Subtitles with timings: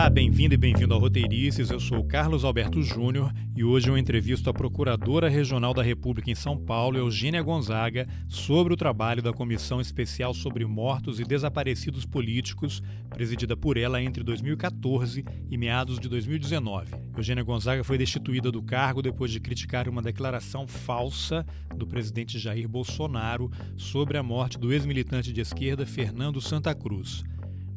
[0.00, 1.68] Olá, bem-vindo e bem-vindo ao Roteirices.
[1.68, 6.34] Eu sou Carlos Alberto Júnior e hoje eu entrevisto a Procuradora Regional da República em
[6.34, 12.80] São Paulo, Eugênia Gonzaga, sobre o trabalho da Comissão Especial sobre Mortos e Desaparecidos Políticos,
[13.10, 16.94] presidida por ela entre 2014 e meados de 2019.
[17.14, 21.44] Eugênia Gonzaga foi destituída do cargo depois de criticar uma declaração falsa
[21.76, 27.22] do presidente Jair Bolsonaro sobre a morte do ex-militante de esquerda Fernando Santa Cruz.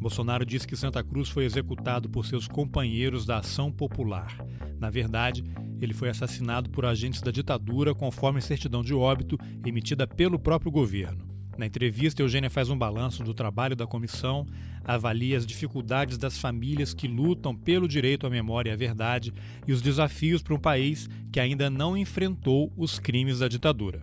[0.03, 4.35] Bolsonaro disse que Santa Cruz foi executado por seus companheiros da Ação Popular.
[4.77, 5.45] Na verdade,
[5.79, 11.25] ele foi assassinado por agentes da ditadura, conforme certidão de óbito emitida pelo próprio governo.
[11.57, 14.45] Na entrevista, Eugênia faz um balanço do trabalho da comissão,
[14.83, 19.33] avalia as dificuldades das famílias que lutam pelo direito à memória e à verdade
[19.65, 24.01] e os desafios para um país que ainda não enfrentou os crimes da ditadura.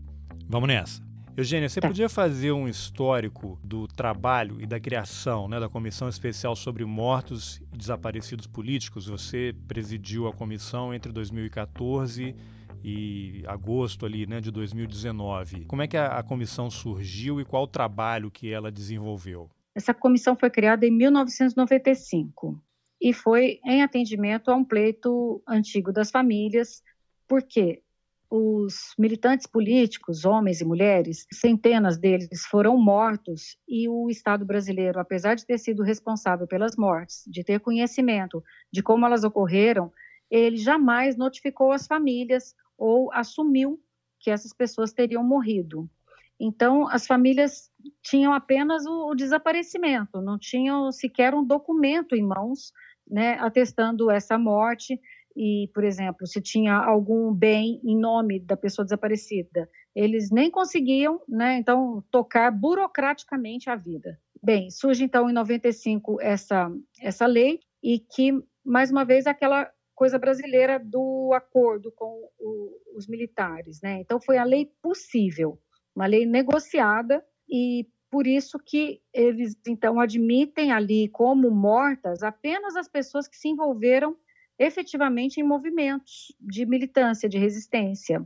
[0.49, 1.10] Vamos nessa!
[1.37, 1.89] Eugênia, você tá.
[1.89, 7.63] podia fazer um histórico do trabalho e da criação né, da Comissão Especial sobre Mortos
[7.73, 9.07] e Desaparecidos Políticos?
[9.07, 12.35] Você presidiu a comissão entre 2014
[12.83, 15.67] e agosto ali, né, de 2019.
[15.67, 19.51] Como é que a, a comissão surgiu e qual o trabalho que ela desenvolveu?
[19.75, 22.61] Essa comissão foi criada em 1995
[23.01, 26.83] e foi em atendimento a um pleito antigo das famílias,
[27.27, 27.83] porque
[28.31, 35.35] os militantes políticos, homens e mulheres, centenas deles foram mortos e o Estado brasileiro, apesar
[35.35, 38.43] de ter sido responsável pelas mortes, de ter conhecimento
[38.73, 39.93] de como elas ocorreram,
[40.31, 43.81] ele jamais notificou as famílias ou assumiu
[44.21, 45.91] que essas pessoas teriam morrido.
[46.39, 47.69] Então, as famílias
[48.01, 52.73] tinham apenas o, o desaparecimento, não tinham sequer um documento em mãos,
[53.11, 55.01] né, atestando essa morte
[55.37, 61.21] e, por exemplo, se tinha algum bem em nome da pessoa desaparecida, eles nem conseguiam,
[61.29, 64.19] né, então, tocar burocraticamente a vida.
[64.43, 66.71] Bem, surge então em 95 essa,
[67.01, 68.33] essa lei e que,
[68.65, 74.01] mais uma vez, aquela coisa brasileira do acordo com o, os militares, né?
[74.01, 75.59] Então, foi a lei possível,
[75.95, 82.89] uma lei negociada e por isso que eles, então, admitem ali como mortas apenas as
[82.89, 84.17] pessoas que se envolveram
[84.61, 88.23] efetivamente em movimentos de militância, de resistência.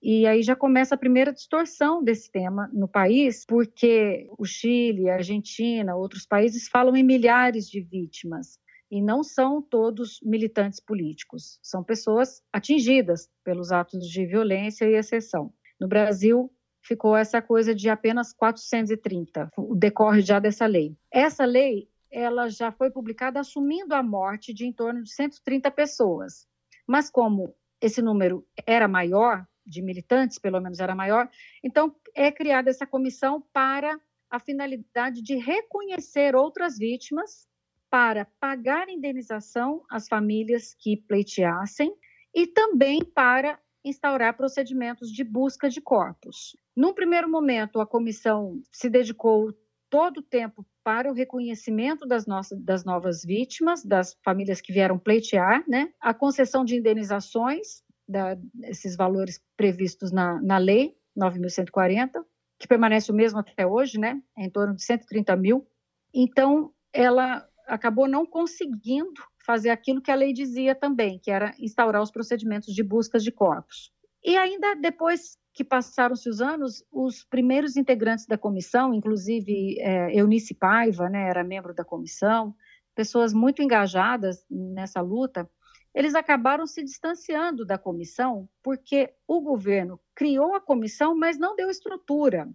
[0.00, 5.14] E aí já começa a primeira distorção desse tema no país, porque o Chile, a
[5.14, 8.58] Argentina, outros países falam em milhares de vítimas
[8.90, 15.52] e não são todos militantes políticos, são pessoas atingidas pelos atos de violência e exceção.
[15.80, 16.50] No Brasil,
[16.82, 20.96] ficou essa coisa de apenas 430, o decorre já dessa lei.
[21.12, 26.46] Essa lei ela já foi publicada assumindo a morte de em torno de 130 pessoas.
[26.86, 31.28] Mas como esse número era maior, de militantes pelo menos era maior,
[31.62, 33.98] então é criada essa comissão para
[34.28, 37.48] a finalidade de reconhecer outras vítimas,
[37.90, 41.92] para pagar indenização às famílias que pleiteassem
[42.32, 46.56] e também para instaurar procedimentos de busca de corpos.
[46.76, 49.52] Num primeiro momento, a comissão se dedicou
[49.90, 54.98] todo o tempo para o reconhecimento das, nossas, das novas vítimas, das famílias que vieram
[54.98, 55.92] pleitear, né?
[56.00, 62.24] a concessão de indenizações, da, esses valores previstos na, na lei 9.140,
[62.58, 64.20] que permanece o mesmo até hoje, né?
[64.36, 65.66] É em torno de 130 mil.
[66.12, 72.02] Então, ela acabou não conseguindo fazer aquilo que a lei dizia também, que era instaurar
[72.02, 73.90] os procedimentos de busca de corpos.
[74.22, 80.54] E ainda depois que passaram-se os anos, os primeiros integrantes da comissão, inclusive é, Eunice
[80.54, 82.54] Paiva, né, era membro da comissão,
[82.94, 85.48] pessoas muito engajadas nessa luta,
[85.94, 91.68] eles acabaram se distanciando da comissão porque o governo criou a comissão, mas não deu
[91.68, 92.48] estrutura.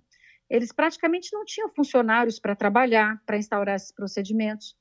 [0.50, 4.78] Eles praticamente não tinham funcionários para trabalhar, para instaurar esses procedimentos.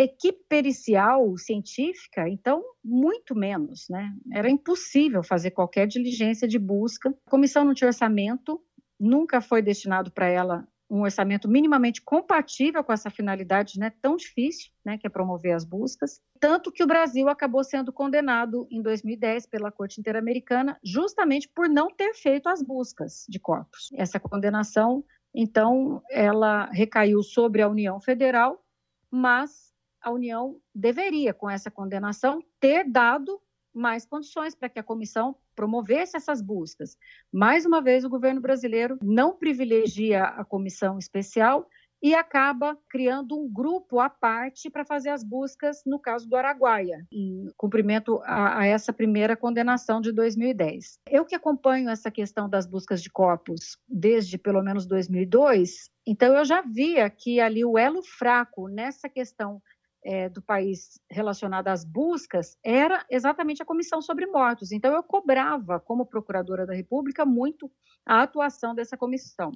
[0.00, 4.14] Equipe pericial científica, então, muito menos, né?
[4.32, 7.10] Era impossível fazer qualquer diligência de busca.
[7.26, 8.62] A comissão não tinha orçamento,
[8.98, 14.70] nunca foi destinado para ela um orçamento minimamente compatível com essa finalidade né, tão difícil,
[14.84, 16.20] né, que é promover as buscas.
[16.40, 21.88] Tanto que o Brasil acabou sendo condenado em 2010 pela Corte Interamericana justamente por não
[21.94, 23.90] ter feito as buscas de corpos.
[23.94, 25.04] Essa condenação,
[25.34, 28.64] então, ela recaiu sobre a União Federal,
[29.10, 29.67] mas
[30.02, 33.40] a União deveria, com essa condenação, ter dado
[33.74, 36.96] mais condições para que a comissão promovesse essas buscas.
[37.32, 41.68] Mais uma vez, o governo brasileiro não privilegia a comissão especial
[42.02, 47.04] e acaba criando um grupo à parte para fazer as buscas no caso do Araguaia,
[47.12, 51.00] em cumprimento a, a, essa primeira condenação de 2010.
[51.08, 56.44] Eu que acompanho essa questão das buscas de corpos desde pelo menos 2002, então eu
[56.44, 59.60] já via que ali o elo fraco nessa questão
[60.04, 64.72] é, do país relacionada às buscas era exatamente a Comissão sobre Mortos.
[64.72, 67.70] Então, eu cobrava, como Procuradora da República, muito
[68.06, 69.52] a atuação dessa comissão.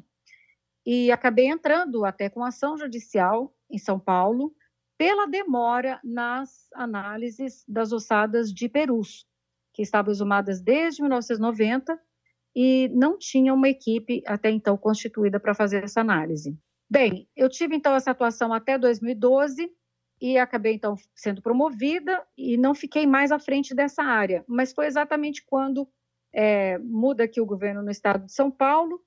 [0.84, 4.54] E acabei entrando até com ação judicial em São Paulo
[4.98, 9.26] pela demora nas análises das ossadas de perus,
[9.72, 11.98] que estavam exumadas desde 1990
[12.54, 16.56] e não tinha uma equipe até então constituída para fazer essa análise.
[16.90, 19.70] Bem, eu tive então essa atuação até 2012
[20.22, 24.86] e acabei então sendo promovida e não fiquei mais à frente dessa área, mas foi
[24.86, 25.88] exatamente quando
[26.32, 29.02] é, muda aqui o governo no estado de São Paulo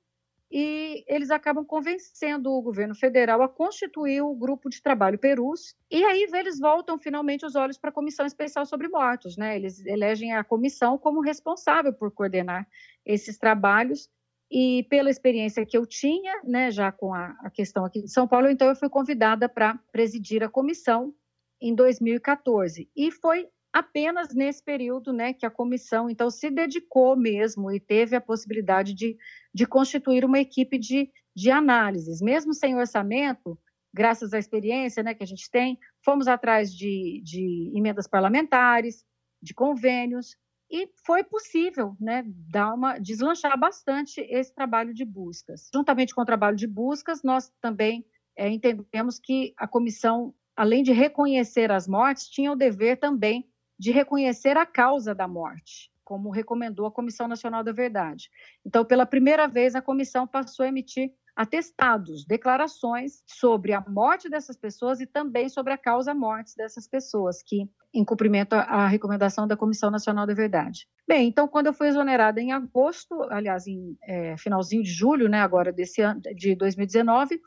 [0.52, 6.04] e eles acabam convencendo o governo federal a constituir o grupo de trabalho Perus, e
[6.04, 9.56] aí eles voltam finalmente os olhos para a Comissão Especial sobre Mortos, né?
[9.56, 12.68] Eles elegem a comissão como responsável por coordenar
[13.06, 14.10] esses trabalhos,
[14.52, 18.28] e pela experiência que eu tinha, né, já com a, a questão aqui de São
[18.28, 21.14] Paulo, então eu fui convidada para presidir a comissão
[21.62, 27.70] em 2014, e foi apenas nesse período né, que a comissão então se dedicou mesmo
[27.70, 29.18] e teve a possibilidade de,
[29.54, 32.22] de constituir uma equipe de, de análises.
[32.22, 33.60] Mesmo sem orçamento,
[33.94, 39.04] graças à experiência né, que a gente tem, fomos atrás de, de emendas parlamentares,
[39.42, 40.38] de convênios,
[40.70, 45.70] e foi possível né, dar uma, deslanchar bastante esse trabalho de buscas.
[45.74, 50.92] Juntamente com o trabalho de buscas, nós também é, entendemos que a comissão, além de
[50.92, 53.48] reconhecer as mortes, tinha o dever também
[53.78, 58.30] de reconhecer a causa da morte, como recomendou a Comissão Nacional da Verdade.
[58.66, 64.56] Então, pela primeira vez, a comissão passou a emitir atestados, declarações sobre a morte dessas
[64.56, 69.56] pessoas e também sobre a causa morte dessas pessoas, que em cumprimento à recomendação da
[69.56, 70.88] Comissão Nacional da Verdade.
[71.08, 75.42] Bem, então quando eu fui exonerada em agosto, aliás, em é, finalzinho de julho, né,
[75.42, 77.40] agora desse ano de 2019,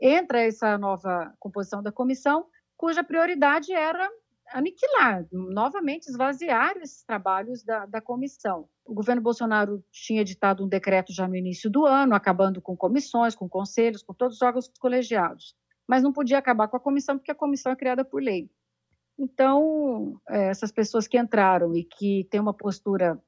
[0.00, 4.08] entra essa nova composição da comissão, cuja prioridade era
[4.52, 8.68] aniquilar, novamente esvaziar esses trabalhos da, da comissão.
[8.84, 13.34] O governo Bolsonaro tinha editado um decreto já no início do ano, acabando com comissões,
[13.34, 15.56] com conselhos, com todos os órgãos colegiados,
[15.88, 18.48] mas não podia acabar com a comissão porque a comissão é criada por lei.
[19.18, 23.20] Então, é, essas pessoas que entraram e que têm uma postura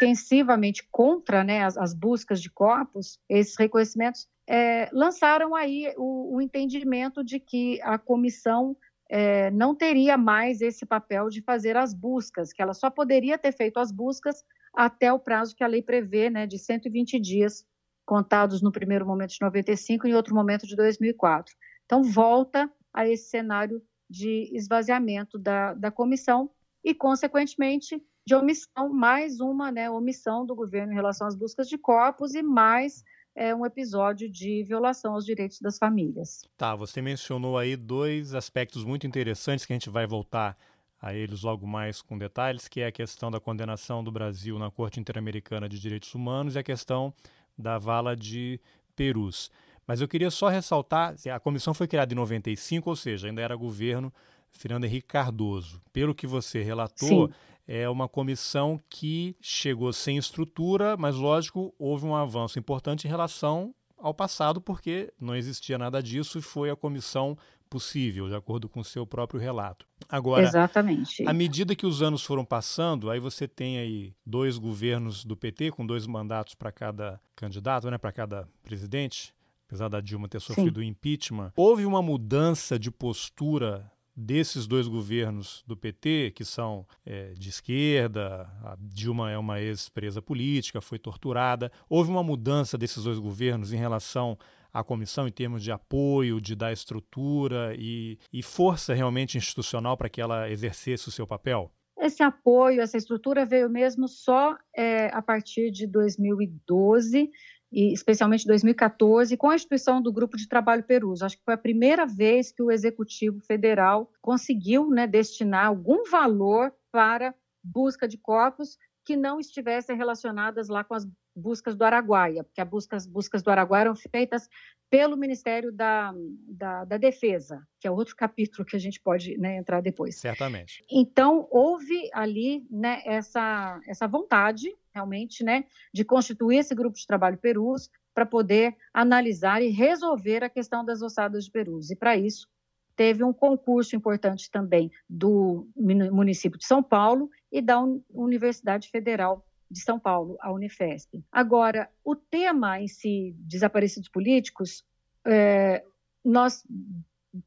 [0.00, 6.40] ostensivamente contra né, as, as buscas de corpos, esses reconhecimentos, é, lançaram aí o, o
[6.40, 8.76] entendimento de que a comissão
[9.08, 13.52] é, não teria mais esse papel de fazer as buscas, que ela só poderia ter
[13.52, 14.44] feito as buscas
[14.74, 17.64] até o prazo que a lei prevê, né, de 120 dias,
[18.06, 21.54] contados no primeiro momento de 95 e em outro momento de 2004.
[21.84, 26.50] Então, volta a esse cenário de esvaziamento da, da comissão
[26.82, 31.78] e, consequentemente, de omissão, mais uma né, omissão do governo em relação às buscas de
[31.78, 33.04] corpos e mais
[33.34, 36.42] é um episódio de violação aos direitos das famílias.
[36.56, 40.58] Tá, você mencionou aí dois aspectos muito interessantes que a gente vai voltar
[41.00, 44.70] a eles logo mais com detalhes, que é a questão da condenação do Brasil na
[44.70, 47.14] Corte Interamericana de Direitos Humanos e a questão
[47.56, 48.60] da vala de
[48.94, 49.50] Perus.
[49.90, 53.56] Mas eu queria só ressaltar, a comissão foi criada em 95, ou seja, ainda era
[53.56, 54.14] governo
[54.52, 55.82] Fernando Henrique Cardoso.
[55.92, 57.34] Pelo que você relatou, Sim
[57.66, 63.72] é uma comissão que chegou sem estrutura, mas lógico, houve um avanço importante em relação
[63.96, 67.36] ao passado, porque não existia nada disso e foi a comissão
[67.68, 69.86] possível, de acordo com o seu próprio relato.
[70.08, 71.24] Agora, Exatamente.
[71.26, 75.70] à medida que os anos foram passando, aí você tem aí dois governos do PT
[75.70, 79.32] com dois mandatos para cada candidato, né, para cada presidente,
[79.70, 81.52] apesar da Dilma ter sofrido o impeachment.
[81.54, 88.50] Houve uma mudança de postura desses dois governos do PT, que são é, de esquerda,
[88.64, 91.70] a Dilma é uma ex-presa política, foi torturada.
[91.88, 94.36] Houve uma mudança desses dois governos em relação
[94.72, 100.08] à comissão em termos de apoio, de dar estrutura e, e força realmente institucional para
[100.08, 101.72] que ela exercesse o seu papel?
[101.96, 107.30] Esse apoio, essa estrutura veio mesmo só é, a partir de 2012,
[107.72, 111.22] e especialmente 2014, com a instituição do Grupo de Trabalho Perus.
[111.22, 116.72] Acho que foi a primeira vez que o Executivo Federal conseguiu né, destinar algum valor
[116.90, 122.60] para busca de corpos que não estivessem relacionadas lá com as buscas do Araguaia, porque
[122.60, 124.48] as buscas, buscas do Araguaia eram feitas
[124.90, 126.12] pelo Ministério da,
[126.48, 130.16] da, da, Defesa, que é outro capítulo que a gente pode né, entrar depois.
[130.16, 130.84] Certamente.
[130.90, 137.38] Então, houve ali né, essa, essa vontade, realmente, né, de constituir esse grupo de trabalho
[137.38, 141.90] Perus para poder analisar e resolver a questão das ossadas de Perus.
[141.90, 142.48] E, para isso,
[142.96, 147.80] teve um concurso importante também do município de São Paulo e da
[148.10, 151.22] Universidade Federal de São Paulo, a Unifesp.
[151.30, 154.84] Agora, o tema em si, desaparecidos políticos,
[155.24, 155.84] é,
[156.24, 156.64] nós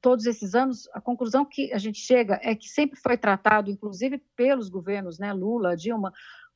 [0.01, 4.21] todos esses anos, a conclusão que a gente chega é que sempre foi tratado, inclusive
[4.35, 6.13] pelos governos, né, Lula, Dilma,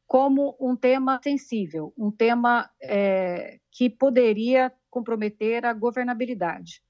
[0.07, 6.81] como um tema sensível, um tema é, que poderia comprometer a governabilidade.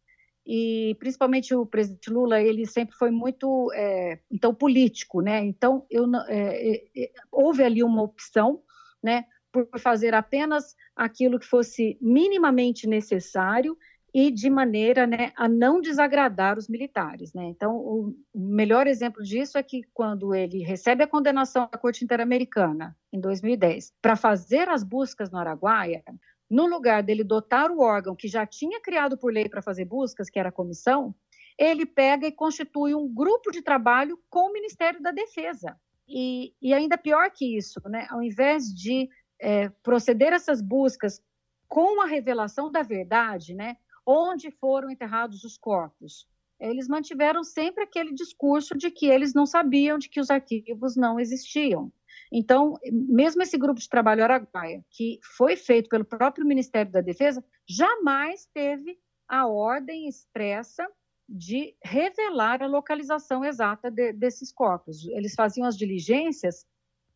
[0.46, 5.44] E principalmente o presidente Lula, ele sempre foi muito, é, então, político, né?
[5.44, 8.62] Então, eu, é, é, é, houve ali uma opção,
[9.04, 13.78] né, por fazer apenas aquilo que fosse minimamente necessário
[14.20, 17.34] e de maneira né, a não desagradar os militares.
[17.34, 17.46] Né?
[17.46, 22.98] Então, o melhor exemplo disso é que quando ele recebe a condenação da Corte Interamericana,
[23.14, 26.04] em 2010, para fazer as buscas no Araguaia,
[26.50, 30.32] no lugar dele dotar o órgão que já tinha criado por lei para fazer buscas,
[30.32, 31.14] que era a comissão,
[31.56, 35.80] ele pega e constitui um grupo de trabalho com o Ministério da Defesa.
[36.08, 38.08] E, e ainda pior que isso, né?
[38.10, 39.10] ao invés de
[39.40, 41.22] é, proceder essas buscas
[41.68, 43.78] com a revelação da verdade, né?
[44.08, 46.26] Onde foram enterrados os corpos.
[46.58, 51.20] Eles mantiveram sempre aquele discurso de que eles não sabiam de que os arquivos não
[51.20, 51.92] existiam.
[52.32, 57.44] Então, mesmo esse grupo de trabalho Araguaia, que foi feito pelo próprio Ministério da Defesa,
[57.68, 58.98] jamais teve
[59.28, 60.88] a ordem expressa
[61.30, 65.06] de revelar a localização exata de, desses corpos.
[65.10, 66.66] Eles faziam as diligências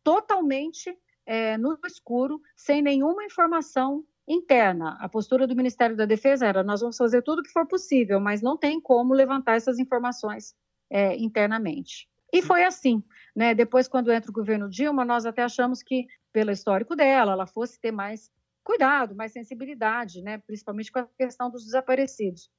[0.04, 0.94] totalmente
[1.24, 4.96] é, no escuro, sem nenhuma informação interna.
[5.00, 8.20] A postura do Ministério da Defesa era: nós vamos fazer tudo o que for possível,
[8.20, 10.54] mas não tem como levantar essas informações
[10.90, 12.08] é, internamente.
[12.32, 13.02] E foi assim.
[13.36, 13.54] Né?
[13.54, 17.78] Depois, quando entra o governo Dilma, nós até achamos que, pelo histórico dela, ela fosse
[17.78, 18.30] ter mais
[18.64, 20.38] cuidado, mais sensibilidade, né?
[20.38, 22.50] principalmente com a questão dos desaparecidos.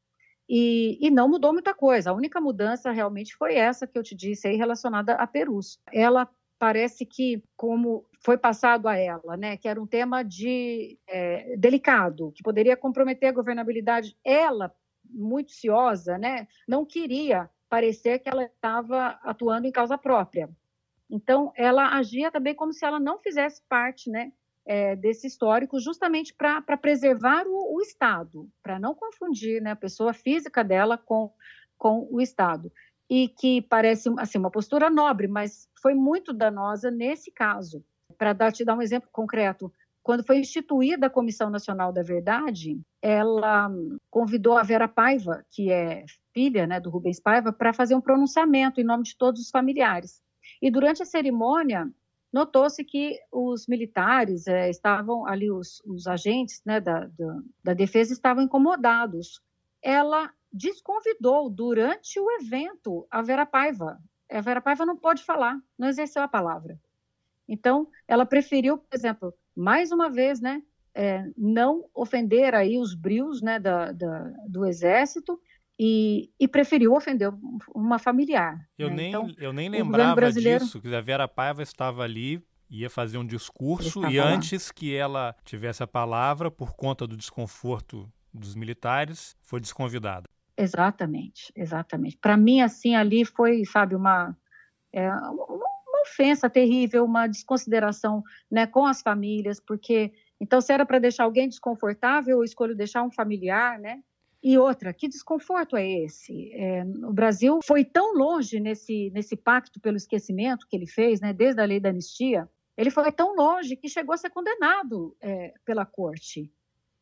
[0.47, 2.11] E, e, não mudou muita coisa.
[2.11, 5.79] A única mudança realmente foi essa que eu te disse aí, relacionada a Perus.
[5.91, 6.29] Ela
[6.59, 12.31] parece que, como foi passado a ela, né, que era um tema de é, delicado,
[12.31, 14.73] que poderia comprometer a governabilidade, ela,
[15.09, 20.49] muito ciosa, né, não queria parecer que ela estava atuando em causa própria.
[21.09, 24.31] Então, ela agia também como se ela não fizesse parte, né,
[24.65, 30.13] é, desse histórico, justamente para preservar o, o Estado, para não confundir né, a pessoa
[30.13, 31.33] física dela com,
[31.77, 32.71] com o Estado
[33.09, 37.83] e que parece assim uma postura nobre, mas foi muito danosa nesse caso.
[38.17, 39.71] Para dar, te dar um exemplo concreto,
[40.03, 43.71] quando foi instituída a Comissão Nacional da Verdade, ela
[44.11, 46.03] convidou a Vera Paiva, que é
[46.33, 50.21] filha né, do Rubens Paiva, para fazer um pronunciamento em nome de todos os familiares.
[50.61, 51.89] E durante a cerimônia,
[52.33, 58.11] notou-se que os militares é, estavam ali, os, os agentes né, da, da, da defesa
[58.11, 59.39] estavam incomodados.
[59.81, 63.97] Ela desconvidou durante o evento a Vera Paiva.
[64.29, 66.77] A Vera Paiva não pode falar, não exerceu a palavra.
[67.47, 70.61] Então, ela preferiu, por exemplo, mais uma vez, né,
[70.95, 75.39] é, não ofender aí os brios né, da, da, do exército
[75.79, 77.31] e, e, preferiu ofender
[77.73, 78.67] uma familiar.
[78.77, 78.95] Eu, né?
[78.95, 80.63] nem, então, eu nem lembrava brasileiro...
[80.63, 85.35] disso, que a Vera Paiva estava ali, ia fazer um discurso e antes que ela
[85.43, 90.29] tivesse a palavra, por conta do desconforto dos militares, foi desconvidada.
[90.55, 92.17] Exatamente, exatamente.
[92.17, 94.37] Para mim, assim, ali foi, sabe, uma,
[94.91, 95.72] é, uma
[96.03, 101.49] ofensa terrível, uma desconsideração né, com as famílias, porque, então, se era para deixar alguém
[101.49, 104.01] desconfortável, eu escolho deixar um familiar, né?
[104.43, 106.51] E outra, que desconforto é esse?
[106.53, 111.31] É, o Brasil foi tão longe nesse, nesse pacto pelo esquecimento que ele fez, né,
[111.31, 115.53] desde a lei da anistia, ele foi tão longe que chegou a ser condenado é,
[115.63, 116.51] pela corte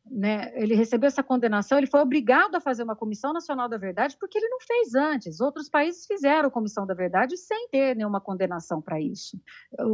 [0.04, 4.16] né, ele recebeu essa condenação, ele foi obrigado a fazer uma Comissão Nacional da Verdade
[4.18, 5.40] porque ele não fez antes.
[5.40, 9.40] Outros países fizeram Comissão da Verdade sem ter nenhuma condenação para isso.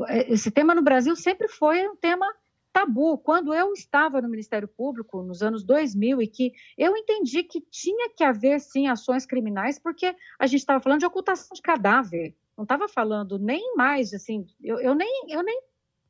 [0.08, 2.26] É, esse tema no Brasil sempre foi um tema
[2.72, 3.18] tabu.
[3.18, 8.10] Quando eu estava no Ministério Público nos anos 2000 e que eu entendi que tinha
[8.16, 12.34] que haver sim ações criminais porque a gente estava falando de ocultação de cadáver.
[12.56, 15.60] Não estava falando nem mais assim, eu, eu nem eu nem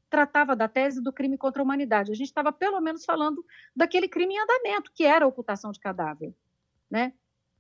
[0.09, 2.11] tratava da tese do crime contra a humanidade.
[2.11, 5.81] A gente estava, pelo menos, falando daquele crime em andamento, que era a ocultação de
[5.81, 6.35] cadáver.
[6.91, 7.13] Né?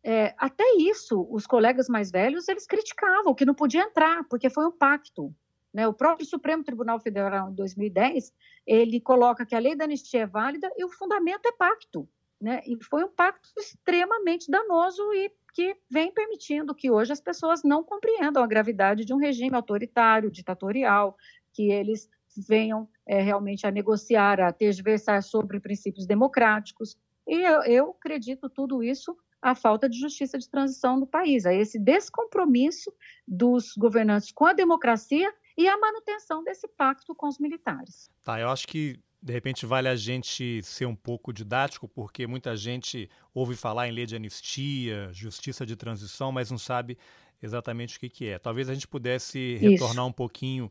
[0.02, 4.66] É, até isso, os colegas mais velhos, eles criticavam que não podia entrar, porque foi
[4.66, 5.34] um pacto.
[5.72, 5.86] Né?
[5.86, 8.32] O próprio Supremo Tribunal Federal, em 2010,
[8.66, 12.08] ele coloca que a lei da anistia é válida e o fundamento é pacto.
[12.40, 12.62] Né?
[12.66, 17.82] E foi um pacto extremamente danoso e que vem permitindo que hoje as pessoas não
[17.82, 21.16] compreendam a gravidade de um regime autoritário, ditatorial,
[21.52, 22.08] que eles
[22.46, 26.96] venham é, realmente a negociar, a tergiversar sobre princípios democráticos.
[27.26, 31.54] E eu, eu acredito tudo isso à falta de justiça de transição no país, a
[31.54, 32.92] esse descompromisso
[33.26, 38.10] dos governantes com a democracia e a manutenção desse pacto com os militares.
[38.24, 42.56] Tá, eu acho que De repente vale a gente ser um pouco didático, porque muita
[42.56, 46.96] gente ouve falar em lei de anistia, justiça de transição, mas não sabe
[47.42, 48.38] exatamente o que, que é.
[48.38, 50.06] Talvez a gente pudesse retornar Isso.
[50.06, 50.70] um pouquinho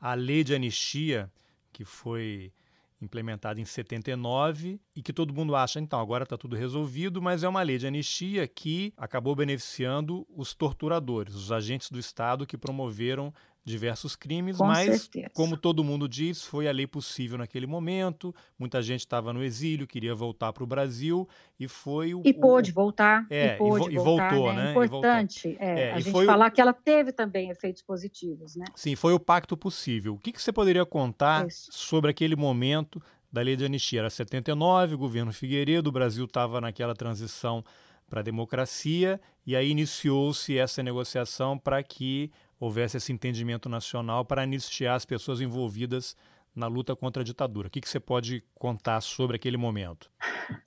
[0.00, 1.30] à lei de anistia,
[1.72, 2.52] que foi
[3.00, 7.48] implementada em 79 e que todo mundo acha, então, agora está tudo resolvido, mas é
[7.48, 13.32] uma lei de anistia que acabou beneficiando os torturadores, os agentes do Estado que promoveram
[13.68, 15.30] diversos crimes, Com mas, certeza.
[15.34, 18.34] como todo mundo diz, foi a lei possível naquele momento.
[18.58, 22.22] Muita gente estava no exílio, queria voltar para o Brasil e foi o.
[22.24, 23.26] E pôde voltar.
[23.30, 24.64] É, e, pôde e, voltar, voltou, né?
[24.64, 24.68] né?
[24.68, 26.50] É importante é, é, a gente falar o...
[26.50, 28.64] que ela teve também efeitos positivos, né?
[28.74, 30.14] Sim, foi o pacto possível.
[30.14, 31.68] O que, que você poderia contar Isso.
[31.70, 34.00] sobre aquele momento da lei de anistia?
[34.00, 37.64] Era 79, governo Figueiredo, o Brasil estava naquela transição
[38.08, 44.42] para a democracia, e aí iniciou-se essa negociação para que houvesse esse entendimento nacional para
[44.42, 46.16] anistiar as pessoas envolvidas
[46.54, 47.68] na luta contra a ditadura.
[47.68, 50.10] O que, que você pode contar sobre aquele momento?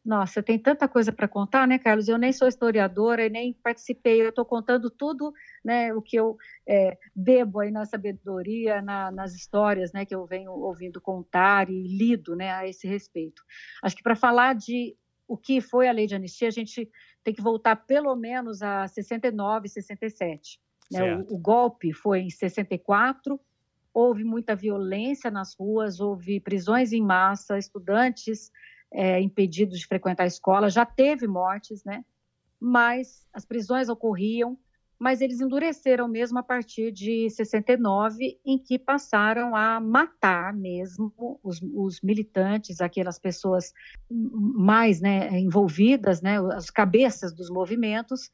[0.05, 2.07] Nossa, tem tanta coisa para contar, né, Carlos?
[2.07, 4.21] Eu nem sou historiadora e nem participei.
[4.21, 5.33] Eu estou contando tudo,
[5.63, 10.25] né, o que eu é, bebo aí na sabedoria, na, nas histórias, né, que eu
[10.25, 13.43] venho ouvindo contar e lido, né, a esse respeito.
[13.83, 14.95] Acho que para falar de
[15.27, 16.89] o que foi a lei de anistia, a gente
[17.23, 20.59] tem que voltar pelo menos a 69, 67.
[20.91, 21.15] Né?
[21.15, 23.39] O, o, golpe foi em 64,
[23.93, 28.51] houve muita violência nas ruas, houve prisões em massa, estudantes
[28.93, 32.03] é, impedidos de frequentar a escola, já teve mortes, né?
[32.61, 34.55] mas as prisões ocorriam,
[34.99, 41.59] mas eles endureceram mesmo a partir de 69, em que passaram a matar mesmo os,
[41.59, 43.73] os militantes, aquelas pessoas
[44.11, 48.29] mais né, envolvidas, né, as cabeças dos movimentos,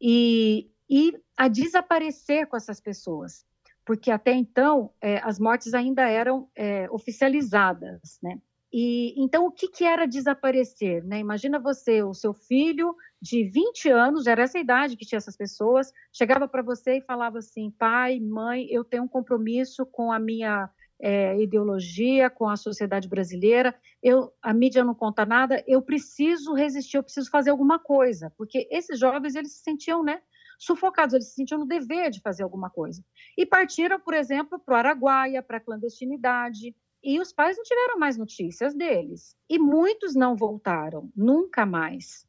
[0.00, 3.44] e, e a desaparecer com essas pessoas,
[3.84, 8.40] porque até então é, as mortes ainda eram é, oficializadas, né?
[8.72, 11.18] E então o que, que era desaparecer, né?
[11.18, 15.92] Imagina você, o seu filho de 20 anos, era essa idade que tinha essas pessoas,
[16.12, 20.68] chegava para você e falava assim: pai, mãe, eu tenho um compromisso com a minha
[21.00, 26.96] é, ideologia, com a sociedade brasileira, eu, a mídia não conta nada, eu preciso resistir,
[26.96, 30.20] eu preciso fazer alguma coisa, porque esses jovens eles se sentiam, né?
[30.58, 33.04] Sufocados, eles se sentiam no dever de fazer alguma coisa.
[33.36, 37.98] E partiram, por exemplo, para o Araguaia, para a clandestinidade, e os pais não tiveram
[37.98, 39.36] mais notícias deles.
[39.48, 42.26] E muitos não voltaram, nunca mais.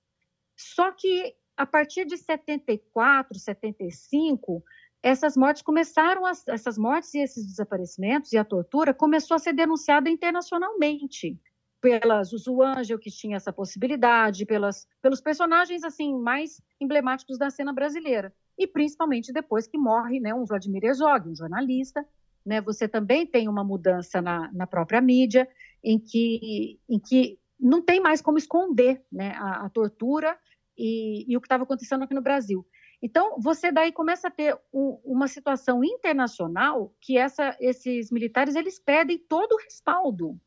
[0.56, 4.64] Só que a partir de 74, 75,
[5.02, 9.54] essas mortes começaram, a, essas mortes e esses desaparecimentos e a tortura começou a ser
[9.54, 11.40] denunciada internacionalmente
[11.88, 17.72] pela Zuzu Angel, que tinha essa possibilidade, pelas, pelos personagens assim mais emblemáticos da cena
[17.72, 18.34] brasileira.
[18.58, 22.06] E principalmente depois que morre né, um Vladimir Herzog, um jornalista.
[22.46, 25.48] Né, você também tem uma mudança na, na própria mídia,
[25.84, 30.38] em que, em que não tem mais como esconder né, a, a tortura
[30.78, 32.66] e, e o que estava acontecendo aqui no Brasil.
[33.02, 38.80] Então, você daí começa a ter um, uma situação internacional que essa, esses militares eles
[38.80, 40.40] pedem todo o respaldo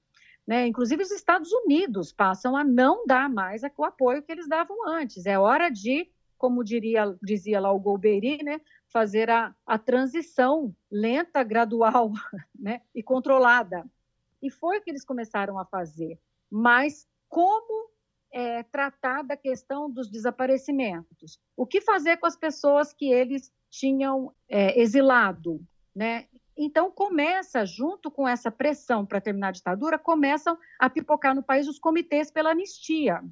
[0.47, 0.67] né?
[0.67, 5.27] Inclusive, os Estados Unidos passam a não dar mais o apoio que eles davam antes.
[5.27, 8.61] É hora de, como diria, dizia lá o Golbery, né?
[8.91, 12.13] fazer a, a transição lenta, gradual
[12.59, 12.83] né?
[12.95, 13.87] e controlada.
[14.43, 16.19] E foi o que eles começaram a fazer.
[16.51, 17.91] Mas como
[18.33, 21.39] é, tratar da questão dos desaparecimentos?
[21.57, 25.61] O que fazer com as pessoas que eles tinham é, exilado?
[25.95, 26.27] Né?
[26.63, 31.67] Então, começa, junto com essa pressão para terminar a ditadura, começam a pipocar no país
[31.67, 33.23] os comitês pela anistia.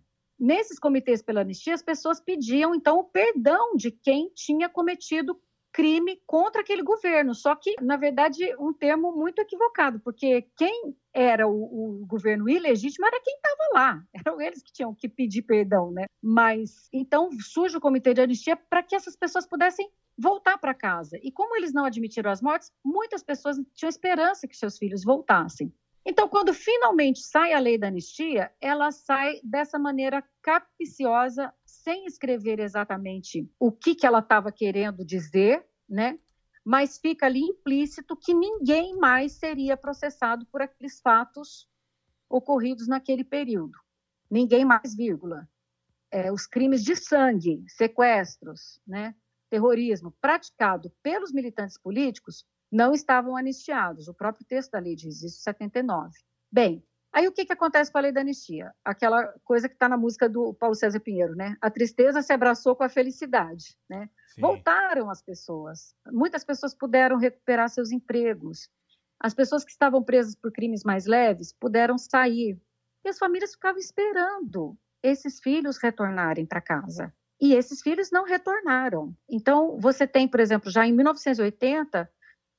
[0.41, 5.39] Nesses comitês pela anistia, as pessoas pediam, então, o perdão de quem tinha cometido
[5.79, 7.33] crime contra aquele governo.
[7.37, 13.07] Só que, na verdade, um termo muito equivocado, porque quem era o, o governo ilegítimo
[13.07, 14.03] era quem estava lá.
[14.27, 16.07] Eram eles que tinham que pedir perdão, né?
[16.21, 19.89] Mas então surge o comitê de anistia para que essas pessoas pudessem
[20.19, 21.17] voltar para casa.
[21.23, 25.73] E como eles não admitiram as mortes, muitas pessoas tinham esperança que seus filhos voltassem.
[26.05, 32.61] Então, quando finalmente sai a lei da anistia, ela sai dessa maneira capciosa, sem escrever
[32.61, 36.19] exatamente o que, que ela estava querendo dizer, né?
[36.65, 41.69] Mas fica ali implícito que ninguém mais seria processado por aqueles fatos
[42.29, 43.79] ocorridos naquele período.
[44.31, 45.49] Ninguém mais, vírgula.
[46.11, 49.15] É, os crimes de sangue, sequestros, né?
[49.49, 54.09] terrorismo praticado pelos militantes políticos não estavam anistiados.
[54.09, 56.13] O próprio texto da lei diz isso, 79.
[56.53, 56.85] Bem,
[57.19, 58.73] aí o que, que acontece com a lei da anistia?
[58.85, 61.57] Aquela coisa que está na música do Paulo César Pinheiro, né?
[61.61, 64.09] A tristeza se abraçou com a felicidade, né?
[64.39, 65.95] Voltaram as pessoas.
[66.13, 68.71] Muitas pessoas puderam recuperar seus empregos.
[69.19, 72.57] As pessoas que estavam presas por crimes mais leves puderam sair.
[73.05, 77.13] E as famílias ficavam esperando esses filhos retornarem para casa.
[77.41, 79.13] E esses filhos não retornaram.
[79.29, 82.09] Então, você tem, por exemplo, já em 1980,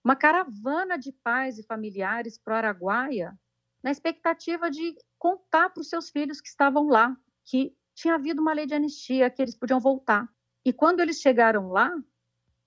[0.03, 3.37] uma caravana de pais e familiares para o Araguaia,
[3.83, 7.15] na expectativa de contar para os seus filhos que estavam lá
[7.45, 10.27] que tinha havido uma lei de anistia, que eles podiam voltar.
[10.65, 11.91] E quando eles chegaram lá,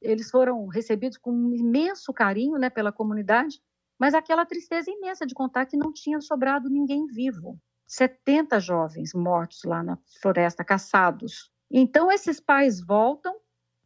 [0.00, 3.62] eles foram recebidos com um imenso carinho né, pela comunidade,
[3.98, 7.58] mas aquela tristeza imensa de contar que não tinha sobrado ninguém vivo.
[7.86, 11.52] 70 jovens mortos lá na floresta, caçados.
[11.70, 13.34] Então, esses pais voltam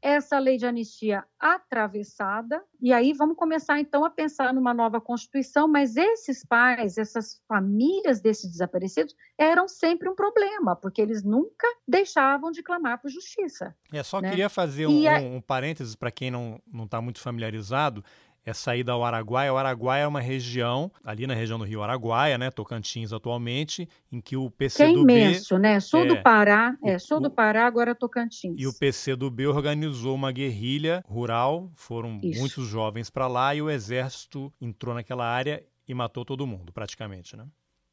[0.07, 5.67] essa lei de anistia atravessada, e aí vamos começar então a pensar numa nova Constituição,
[5.67, 12.53] mas esses pais, essas famílias desses desaparecidos eram sempre um problema, porque eles nunca deixavam
[12.53, 13.75] de clamar por justiça.
[13.93, 14.31] É, só né?
[14.31, 15.19] queria fazer um, a...
[15.19, 18.05] um, um parênteses para quem não está muito familiarizado
[18.47, 19.53] é saída ao Araguaia.
[19.53, 24.21] O Araguaia é uma região, ali na região do Rio Araguaia, né, Tocantins atualmente, em
[24.21, 25.05] que o PCdoB...
[25.05, 25.81] Que é imenso, né?
[25.81, 28.55] Sul é, do Pará, é, sul do Pará, agora Tocantins.
[28.57, 32.39] E o PCdoB organizou uma guerrilha rural, foram Isso.
[32.39, 37.37] muitos jovens para lá e o exército entrou naquela área e matou todo mundo, praticamente,
[37.37, 37.45] né?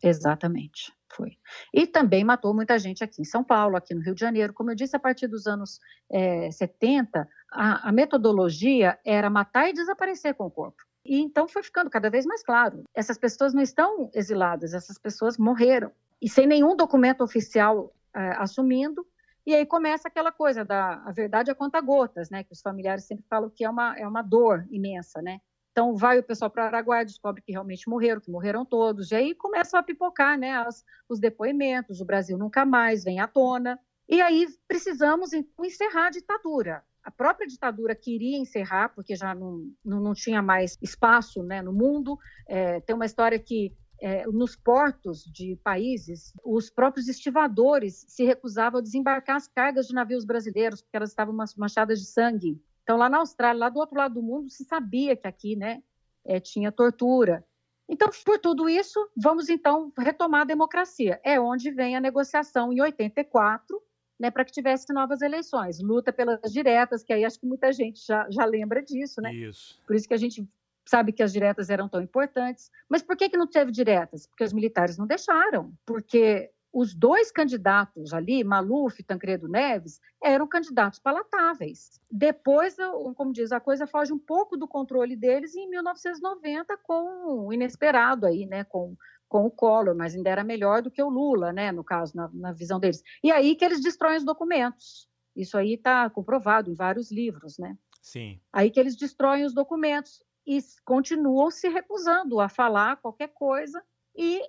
[0.03, 1.37] Exatamente, foi.
[1.73, 4.53] E também matou muita gente aqui em São Paulo, aqui no Rio de Janeiro.
[4.53, 5.79] Como eu disse, a partir dos anos
[6.11, 10.83] é, 70, a, a metodologia era matar e desaparecer com o corpo.
[11.05, 15.37] E então foi ficando cada vez mais claro: essas pessoas não estão exiladas, essas pessoas
[15.37, 15.89] morreram.
[16.21, 19.05] E sem nenhum documento oficial é, assumindo.
[19.45, 22.43] E aí começa aquela coisa da a verdade a conta gotas, né?
[22.43, 25.39] Que os familiares sempre falam que é uma, é uma dor imensa, né?
[25.73, 29.09] Então, vai o pessoal para Araguaia, descobre que realmente morreram, que morreram todos.
[29.09, 33.27] E aí começam a pipocar né, as, os depoimentos, o Brasil nunca mais vem à
[33.27, 33.79] tona.
[34.07, 36.83] E aí precisamos encerrar a ditadura.
[37.03, 41.73] A própria ditadura queria encerrar, porque já não, não, não tinha mais espaço né, no
[41.73, 42.19] mundo.
[42.47, 48.79] É, tem uma história que é, nos portos de países, os próprios estivadores se recusavam
[48.79, 52.61] a desembarcar as cargas de navios brasileiros, porque elas estavam manchadas de sangue.
[52.83, 55.81] Então, lá na Austrália, lá do outro lado do mundo, se sabia que aqui né,
[56.25, 57.43] é, tinha tortura.
[57.87, 61.19] Então, por tudo isso, vamos então retomar a democracia.
[61.23, 63.81] É onde vem a negociação em 84,
[64.19, 65.79] né, para que tivesse novas eleições.
[65.79, 69.33] Luta pelas diretas, que aí acho que muita gente já, já lembra disso, né?
[69.33, 69.79] Isso.
[69.85, 70.47] Por isso que a gente
[70.85, 72.71] sabe que as diretas eram tão importantes.
[72.89, 74.27] Mas por que, que não teve diretas?
[74.27, 75.73] Porque os militares não deixaram.
[75.85, 82.01] Porque os dois candidatos ali, Maluf e Tancredo Neves, eram candidatos palatáveis.
[82.09, 82.75] Depois,
[83.15, 88.25] como diz, a coisa foge um pouco do controle deles em 1990 com o inesperado
[88.25, 88.97] aí, né, com,
[89.29, 92.27] com o Collor, mas ainda era melhor do que o Lula, né, no caso, na,
[92.33, 93.03] na visão deles.
[93.23, 95.07] E aí que eles destroem os documentos.
[95.35, 97.77] Isso aí está comprovado em vários livros, né?
[98.01, 98.39] Sim.
[98.51, 103.81] Aí que eles destroem os documentos e continuam se recusando a falar qualquer coisa
[104.15, 104.41] e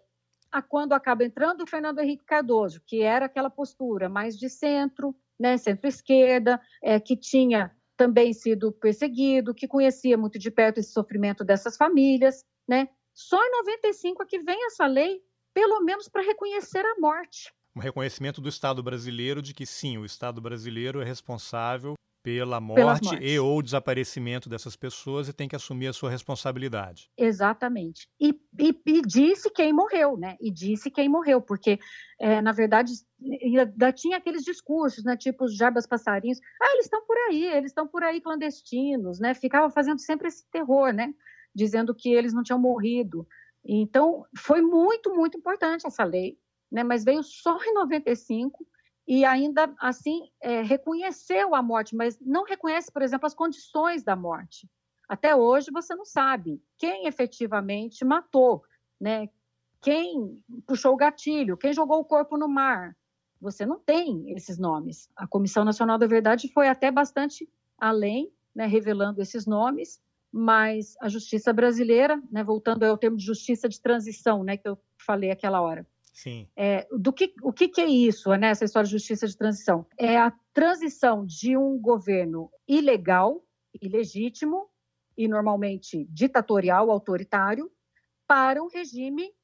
[0.55, 5.13] a quando acaba entrando o Fernando Henrique Cardoso, que era aquela postura mais de centro,
[5.39, 11.43] né, centro-esquerda, é, que tinha também sido perseguido, que conhecia muito de perto esse sofrimento
[11.43, 12.89] dessas famílias, né?
[13.13, 15.21] Só em 95 é que vem essa lei,
[15.53, 17.53] pelo menos para reconhecer a morte.
[17.75, 23.15] Um reconhecimento do Estado brasileiro de que sim, o Estado brasileiro é responsável pela morte
[23.21, 27.11] e ou desaparecimento dessas pessoas e tem que assumir a sua responsabilidade.
[27.19, 28.09] Exatamente.
[28.19, 30.35] E, e, e disse quem morreu, né?
[30.41, 31.79] E disse quem morreu, porque,
[32.19, 32.95] é, na verdade,
[33.43, 35.19] ainda tinha aqueles discursos, né?
[35.19, 36.39] Tipo os jarbas passarinhos.
[36.63, 39.35] Ah, eles estão por aí, eles estão por aí clandestinos, né?
[39.35, 41.13] Ficava fazendo sempre esse terror, né?
[41.55, 43.29] Dizendo que eles não tinham morrido.
[43.63, 46.39] Então, foi muito, muito importante essa lei,
[46.73, 46.83] né?
[46.83, 48.67] Mas veio só em 95
[49.07, 54.17] e ainda assim é, reconheceu a morte, mas não reconhece, por exemplo, as condições da
[54.17, 54.69] morte.
[55.09, 58.63] Até hoje você não sabe quem efetivamente matou,
[59.01, 59.29] né?
[59.83, 62.97] Quem puxou o gatilho, quem jogou o corpo no mar.
[63.39, 65.11] Você não tem esses nomes.
[65.15, 67.47] A Comissão Nacional da Verdade foi até bastante
[67.79, 70.01] além, né, revelando esses nomes,
[70.33, 74.79] mas a justiça brasileira, né, voltando ao termo de justiça de transição, né, que eu
[74.97, 76.49] falei aquela hora, Sim.
[76.57, 79.85] É, do que, o que, que é isso, né, essa história de justiça de transição?
[79.99, 83.45] É a transição de um governo ilegal,
[83.83, 84.71] ilegítimo
[85.19, 87.69] e normalmente ditatorial, autoritário,
[88.29, 89.35] para um regime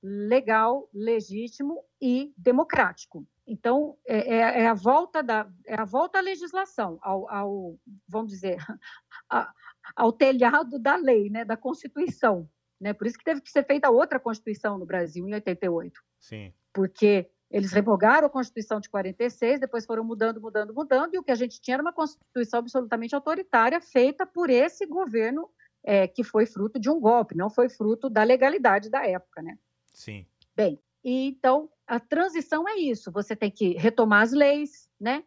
[0.00, 3.26] legal, legítimo e democrático.
[3.44, 8.30] Então, é, é, é a volta da é a volta à legislação, ao, ao vamos
[8.30, 8.56] dizer,
[9.28, 9.52] a,
[9.96, 12.48] ao telhado da lei, né, da Constituição.
[12.80, 12.92] Né?
[12.92, 16.00] Por isso que teve que ser feita outra Constituição no Brasil, em 88.
[16.18, 16.52] Sim.
[16.72, 21.32] Porque eles revogaram a Constituição de 46, depois foram mudando, mudando, mudando, e o que
[21.32, 25.50] a gente tinha era uma Constituição absolutamente autoritária, feita por esse governo
[25.82, 29.58] é, que foi fruto de um golpe, não foi fruto da legalidade da época, né?
[29.92, 30.24] Sim.
[30.54, 33.10] Bem, e então a transição é isso.
[33.10, 35.24] Você tem que retomar as leis, né?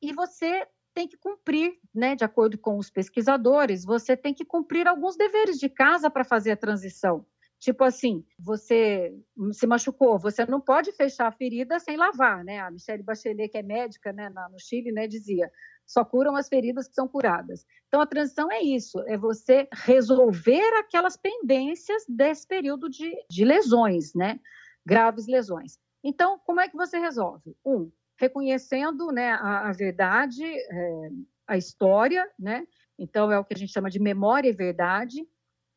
[0.00, 0.66] E você
[0.98, 2.16] tem que cumprir, né?
[2.16, 6.50] De acordo com os pesquisadores, você tem que cumprir alguns deveres de casa para fazer
[6.50, 7.24] a transição.
[7.60, 9.16] Tipo assim, você
[9.52, 12.58] se machucou, você não pode fechar a ferida sem lavar, né?
[12.58, 15.48] A Michelle Bachelet, que é médica né, no Chile, né, dizia:
[15.86, 17.64] só curam as feridas que são curadas.
[17.86, 24.14] Então, a transição é isso: é você resolver aquelas pendências desse período de, de lesões,
[24.14, 24.40] né?
[24.84, 25.78] Graves lesões.
[26.02, 27.56] Então, como é que você resolve?
[27.64, 31.10] Um, reconhecendo né, a, a verdade, é,
[31.46, 32.66] a história, né?
[32.98, 35.26] Então, é o que a gente chama de memória e verdade.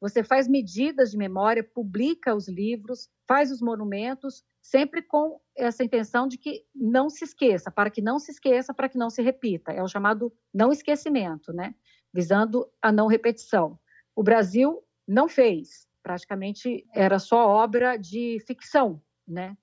[0.02, 6.28] Você faz medidas de memória, publica os livros, faz os monumentos, sempre com essa intenção
[6.28, 9.72] de que não se esqueça, para que não se esqueça, para que não se repita.
[9.72, 11.76] É o chamado não esquecimento, né?
[12.12, 13.80] Visando a não repetição.
[14.16, 19.56] O Brasil não fez, praticamente era só obra de ficção, né?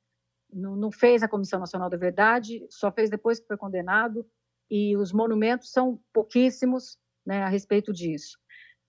[0.52, 4.26] Não, não fez a Comissão Nacional da Verdade, só fez depois que foi condenado,
[4.70, 8.38] e os monumentos são pouquíssimos né, a respeito disso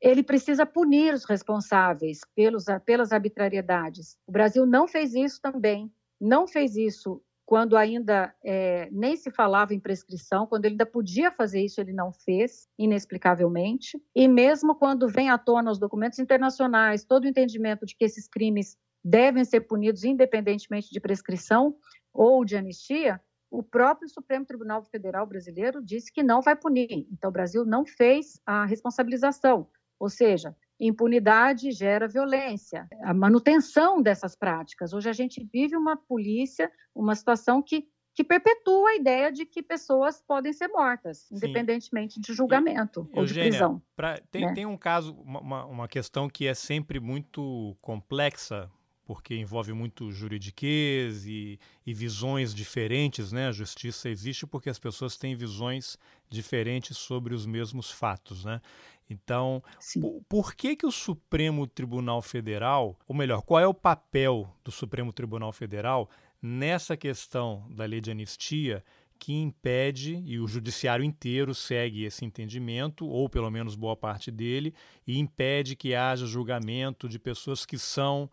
[0.02, 4.18] ele precisa punir os responsáveis pelos, pelas arbitrariedades.
[4.26, 9.74] O Brasil não fez isso também, não fez isso quando ainda é, nem se falava
[9.74, 14.00] em prescrição, quando ele ainda podia fazer isso, ele não fez, inexplicavelmente.
[14.16, 18.28] E mesmo quando vem à tona os documentos internacionais, todo o entendimento de que esses
[18.28, 18.78] crimes
[19.10, 21.76] devem ser punidos independentemente de prescrição
[22.14, 23.20] ou de anistia,
[23.50, 27.08] o próprio Supremo Tribunal Federal brasileiro disse que não vai punir.
[27.12, 29.68] Então, o Brasil não fez a responsabilização.
[30.00, 34.94] Ou seja, impunidade gera violência, a manutenção dessas práticas.
[34.94, 39.64] Hoje a gente vive uma polícia, uma situação que, que perpetua a ideia de que
[39.64, 41.36] pessoas podem ser mortas, Sim.
[41.36, 43.82] independentemente de julgamento e, ou Eugênia, de prisão.
[43.96, 44.54] Pra, tem, né?
[44.54, 48.72] tem um caso, uma, uma questão que é sempre muito complexa,
[49.10, 53.48] porque envolve muito juridiquês e, e, visões diferentes, né?
[53.48, 55.98] A justiça existe porque as pessoas têm visões
[56.30, 58.62] diferentes sobre os mesmos fatos, né?
[59.10, 59.64] Então,
[60.00, 64.72] por, por, que que o Supremo Tribunal Federal, ou melhor, qual é o papel do
[64.72, 66.08] Supremo Tribunal Federal
[66.40, 68.86] nessa questão da lei de anistia
[69.18, 74.72] que impede, e o judiciário inteiro segue esse entendimento, ou pelo menos boa parte dele,
[75.08, 78.30] e impede que haja julgamento de pessoas que são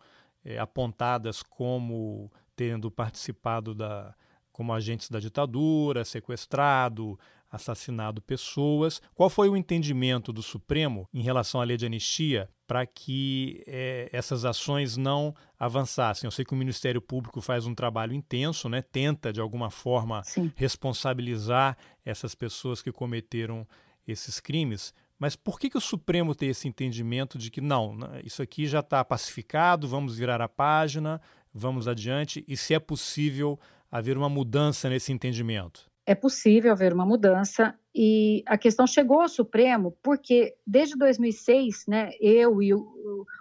[0.47, 4.15] é, apontadas como tendo participado da
[4.51, 7.19] como agentes da ditadura, sequestrado,
[7.51, 8.99] assassinado pessoas.
[9.13, 14.09] Qual foi o entendimento do Supremo em relação à lei de anistia para que é,
[14.11, 16.25] essas ações não avançassem?
[16.25, 18.81] Eu sei que o Ministério Público faz um trabalho intenso, né?
[18.81, 20.51] tenta, de alguma forma, Sim.
[20.55, 23.67] responsabilizar essas pessoas que cometeram
[24.07, 24.91] esses crimes.
[25.19, 28.67] Mas por que, que o Supremo tem esse entendimento de que não, né, isso aqui
[28.67, 31.21] já está pacificado, vamos virar a página,
[31.53, 33.59] vamos adiante, e se é possível
[33.91, 35.89] haver uma mudança nesse entendimento?
[36.07, 42.11] é possível haver uma mudança e a questão chegou ao Supremo porque desde 2006, né,
[42.21, 42.69] eu e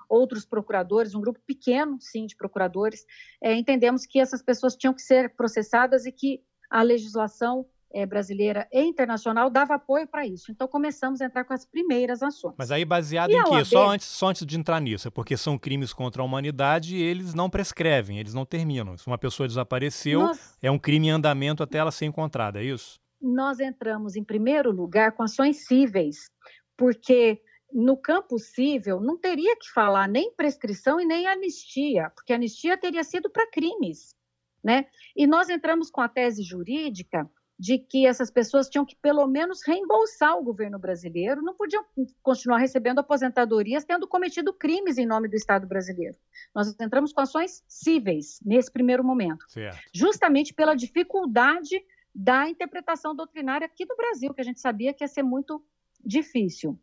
[0.08, 3.06] outros procuradores, um grupo pequeno, sim, de procuradores,
[3.40, 8.68] é, entendemos que essas pessoas tinham que ser processadas e que a legislação é, brasileira
[8.72, 10.50] e internacional dava apoio para isso.
[10.50, 12.54] Então começamos a entrar com as primeiras ações.
[12.58, 13.64] Mas aí baseado e em quê?
[13.64, 17.02] Só, antes, só antes de entrar nisso, é porque são crimes contra a humanidade e
[17.02, 18.96] eles não prescrevem, eles não terminam.
[18.96, 20.56] Se uma pessoa desapareceu, Nós...
[20.62, 23.00] é um crime em andamento até ela ser encontrada, é isso?
[23.20, 26.30] Nós entramos em primeiro lugar com ações cíveis,
[26.76, 27.40] porque
[27.72, 33.02] no campo civil não teria que falar nem prescrição e nem anistia, porque anistia teria
[33.02, 34.14] sido para crimes.
[34.62, 34.86] Né?
[35.14, 39.62] E nós entramos com a tese jurídica de que essas pessoas tinham que pelo menos
[39.66, 41.84] reembolsar o governo brasileiro, não podiam
[42.22, 46.16] continuar recebendo aposentadorias tendo cometido crimes em nome do Estado brasileiro.
[46.54, 49.78] Nós entramos com ações cíveis nesse primeiro momento, certo.
[49.92, 51.82] justamente pela dificuldade
[52.14, 55.64] da interpretação doutrinária aqui do Brasil, que a gente sabia que ia ser muito
[56.04, 56.78] difícil.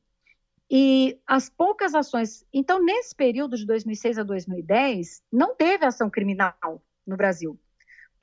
[0.70, 2.46] E as poucas ações.
[2.52, 7.60] Então, nesse período de 2006 a 2010, não teve ação criminal no Brasil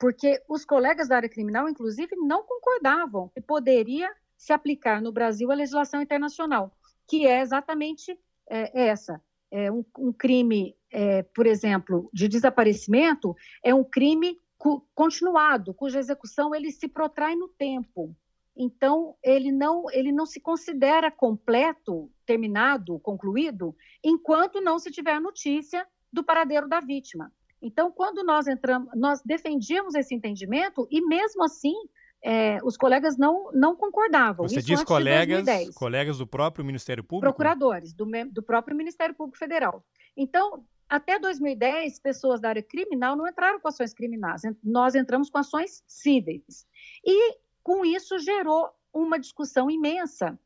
[0.01, 5.51] porque os colegas da área criminal, inclusive, não concordavam que poderia se aplicar no Brasil
[5.51, 6.75] a legislação internacional,
[7.07, 9.21] que é exatamente é, essa.
[9.51, 14.41] É um, um crime, é, por exemplo, de desaparecimento, é um crime
[14.95, 18.15] continuado, cuja execução ele se protrai no tempo.
[18.57, 25.87] Então, ele não, ele não se considera completo, terminado, concluído, enquanto não se tiver notícia
[26.11, 27.31] do paradeiro da vítima.
[27.61, 31.75] Então, quando nós entramos, nós defendíamos esse entendimento e mesmo assim
[32.23, 34.47] é, os colegas não, não concordavam.
[34.47, 37.31] Você Isso diz colegas, colegas do próprio Ministério Público?
[37.31, 39.83] Procuradores, do, do próprio Ministério Público Federal.
[40.15, 45.37] Então, até 2010, pessoas da área criminal não entraram com ações criminais, nós entramos com
[45.37, 46.67] ações cíveis.
[47.03, 50.37] E, com isso, gerou uma discussão imensa,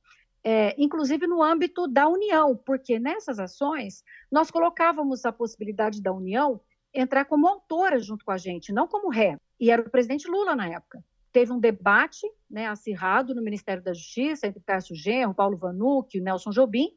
[0.44, 6.62] é, inclusive no âmbito da União, porque nessas ações nós colocávamos a possibilidade da União
[6.96, 9.38] entrar como autora junto com a gente, não como ré.
[9.60, 11.04] E era o presidente Lula na época
[11.36, 16.50] teve um debate né, acirrado no Ministério da Justiça entre Cássio Genro, Paulo Vanucci Nelson
[16.50, 16.88] Jobim,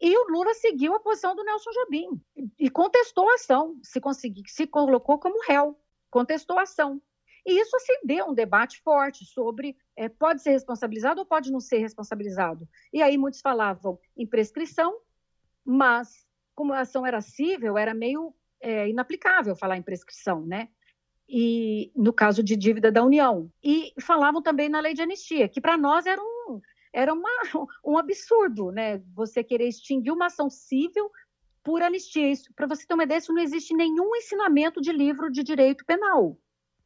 [0.00, 2.20] e o Lula seguiu a posição do Nelson Jobim
[2.58, 5.78] e contestou a ação, se, consegui, se colocou como réu,
[6.10, 7.00] contestou a ação.
[7.46, 11.78] E isso acendeu um debate forte sobre é, pode ser responsabilizado ou pode não ser
[11.78, 12.68] responsabilizado.
[12.92, 14.98] E aí muitos falavam em prescrição,
[15.64, 18.34] mas como a ação era cível, era meio
[18.66, 20.68] é, inaplicável falar em prescrição, né?
[21.28, 23.50] e no caso de dívida da União.
[23.62, 26.60] E falavam também na lei de anistia, que para nós era um,
[26.92, 27.30] era uma,
[27.84, 29.02] um absurdo, né?
[29.14, 31.10] Você querer extinguir uma ação civil
[31.62, 32.32] por anistia.
[32.54, 36.38] Para você ter uma ideia, isso não existe nenhum ensinamento de livro de direito penal.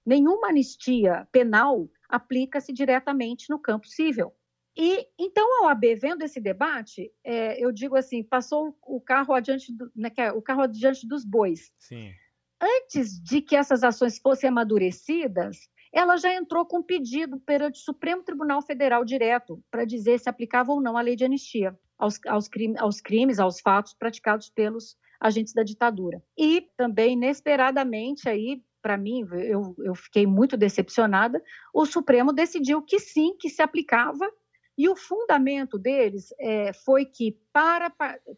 [0.05, 4.33] Nenhuma anistia penal aplica-se diretamente no campo civil.
[4.77, 9.73] E então a OAB vendo esse debate, é, eu digo assim, passou o carro adiante,
[9.73, 11.73] do, né, é o carro adiante dos bois.
[11.79, 12.13] Sim
[12.61, 18.23] antes de que essas ações fossem amadurecidas, ela já entrou com pedido perante o Supremo
[18.23, 22.49] Tribunal Federal direto para dizer se aplicava ou não a lei de anistia aos, aos,
[22.49, 26.23] crime, aos crimes, aos fatos praticados pelos agentes da ditadura.
[26.39, 31.43] E também, inesperadamente, aí, para mim, eu, eu fiquei muito decepcionada,
[31.75, 34.31] o Supremo decidiu que sim, que se aplicava,
[34.77, 37.93] e o fundamento deles é, foi que para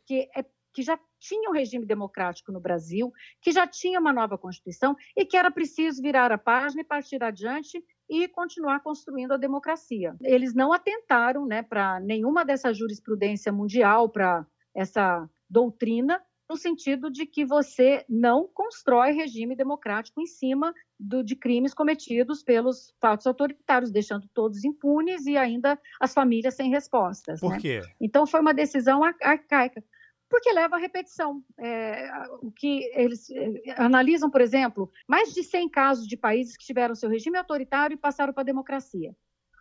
[0.06, 4.38] que é que já tinha um regime democrático no Brasil, que já tinha uma nova
[4.38, 9.36] Constituição e que era preciso virar a página e partir adiante e continuar construindo a
[9.36, 10.16] democracia.
[10.22, 17.24] Eles não atentaram né, para nenhuma dessa jurisprudência mundial, para essa doutrina, no sentido de
[17.24, 23.90] que você não constrói regime democrático em cima do, de crimes cometidos pelos fatos autoritários,
[23.90, 27.40] deixando todos impunes e ainda as famílias sem respostas.
[27.40, 27.58] Por né?
[27.58, 27.80] quê?
[27.98, 29.82] Então foi uma decisão arcaica
[30.28, 31.42] porque leva à repetição.
[31.58, 32.10] É,
[32.42, 36.94] o que eles é, analisam, por exemplo, mais de 100 casos de países que tiveram
[36.94, 39.16] seu regime autoritário e passaram para a democracia.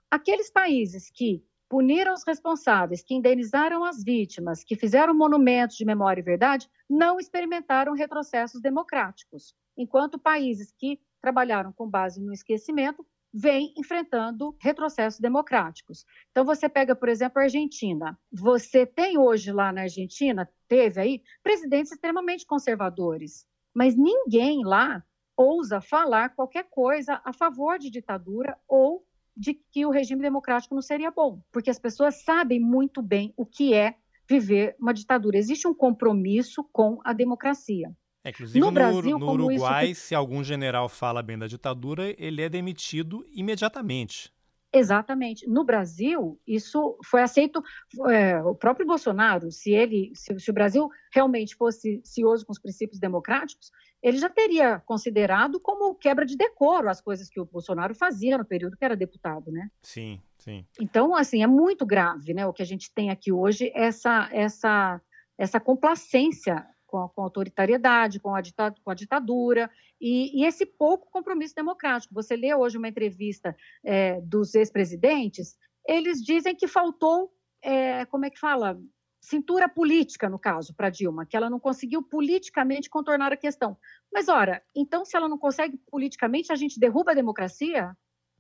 [0.10, 1.42] Aqueles países que
[1.72, 7.18] puniram os responsáveis, que indenizaram as vítimas, que fizeram monumentos de memória e verdade, não
[7.18, 16.06] experimentaram retrocessos democráticos, enquanto países que trabalharam com base no esquecimento vem enfrentando retrocessos democráticos.
[16.30, 18.20] Então, você pega, por exemplo, a Argentina.
[18.30, 25.02] Você tem hoje lá na Argentina, teve aí, presidentes extremamente conservadores, mas ninguém lá
[25.38, 29.06] ousa falar qualquer coisa a favor de ditadura ou
[29.42, 33.44] de que o regime democrático não seria bom, porque as pessoas sabem muito bem o
[33.44, 33.96] que é
[34.30, 35.36] viver uma ditadura.
[35.36, 37.92] Existe um compromisso com a democracia.
[38.24, 40.02] É, inclusive no, no, Brasil, no Uruguai, isso...
[40.02, 44.32] se algum general fala bem da ditadura, ele é demitido imediatamente.
[44.74, 45.48] Exatamente.
[45.50, 47.62] No Brasil, isso foi aceito.
[48.10, 52.60] É, o próprio Bolsonaro, se ele, se, se, o Brasil realmente fosse cioso com os
[52.60, 53.70] princípios democráticos,
[54.02, 58.46] ele já teria considerado como quebra de decoro as coisas que o Bolsonaro fazia no
[58.46, 59.70] período que era deputado, né?
[59.84, 60.66] Sim, sim.
[60.80, 62.46] Então, assim, é muito grave, né?
[62.48, 65.02] O que a gente tem aqui hoje, essa essa
[65.38, 68.42] essa complacência com com a autoritariedade, com a,
[68.84, 72.14] com a ditadura, e, e, esse pouco compromisso democrático.
[72.14, 75.56] Você lê hoje uma entrevista é, dos ex-presidentes,
[75.88, 78.80] eles dizem que faltou, é, como é que fala?
[79.24, 83.78] Cintura política, no caso, para Dilma, que ela não conseguiu politicamente contornar a questão.
[84.12, 87.96] Mas, ora, então, se ela não consegue politicamente, a gente derruba a democracia,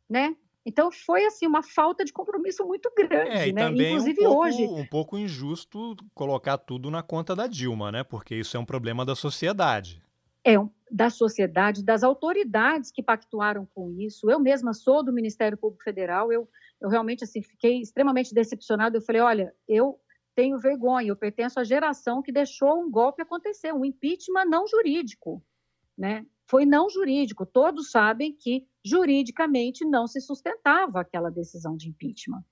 [0.10, 0.36] né?
[0.66, 3.64] Então foi assim uma falta de compromisso muito grande, é, e né?
[3.64, 8.04] Também Inclusive um pouco, hoje um pouco injusto colocar tudo na conta da Dilma, né?
[8.04, 10.04] Porque isso é um problema da sociedade.
[10.44, 14.30] É um, da sociedade, das autoridades que pactuaram com isso.
[14.30, 16.32] Eu mesma sou do Ministério Público Federal.
[16.32, 16.48] Eu,
[16.80, 18.98] eu realmente assim fiquei extremamente decepcionada.
[18.98, 20.00] Eu falei, olha, eu
[20.36, 21.10] tenho vergonha.
[21.10, 25.44] Eu pertenço à geração que deixou um golpe acontecer, um impeachment não jurídico,
[25.98, 26.26] né?
[26.48, 27.46] Foi não jurídico.
[27.46, 32.44] Todos sabem que juridicamente não se sustentava aquela decisão de impeachment,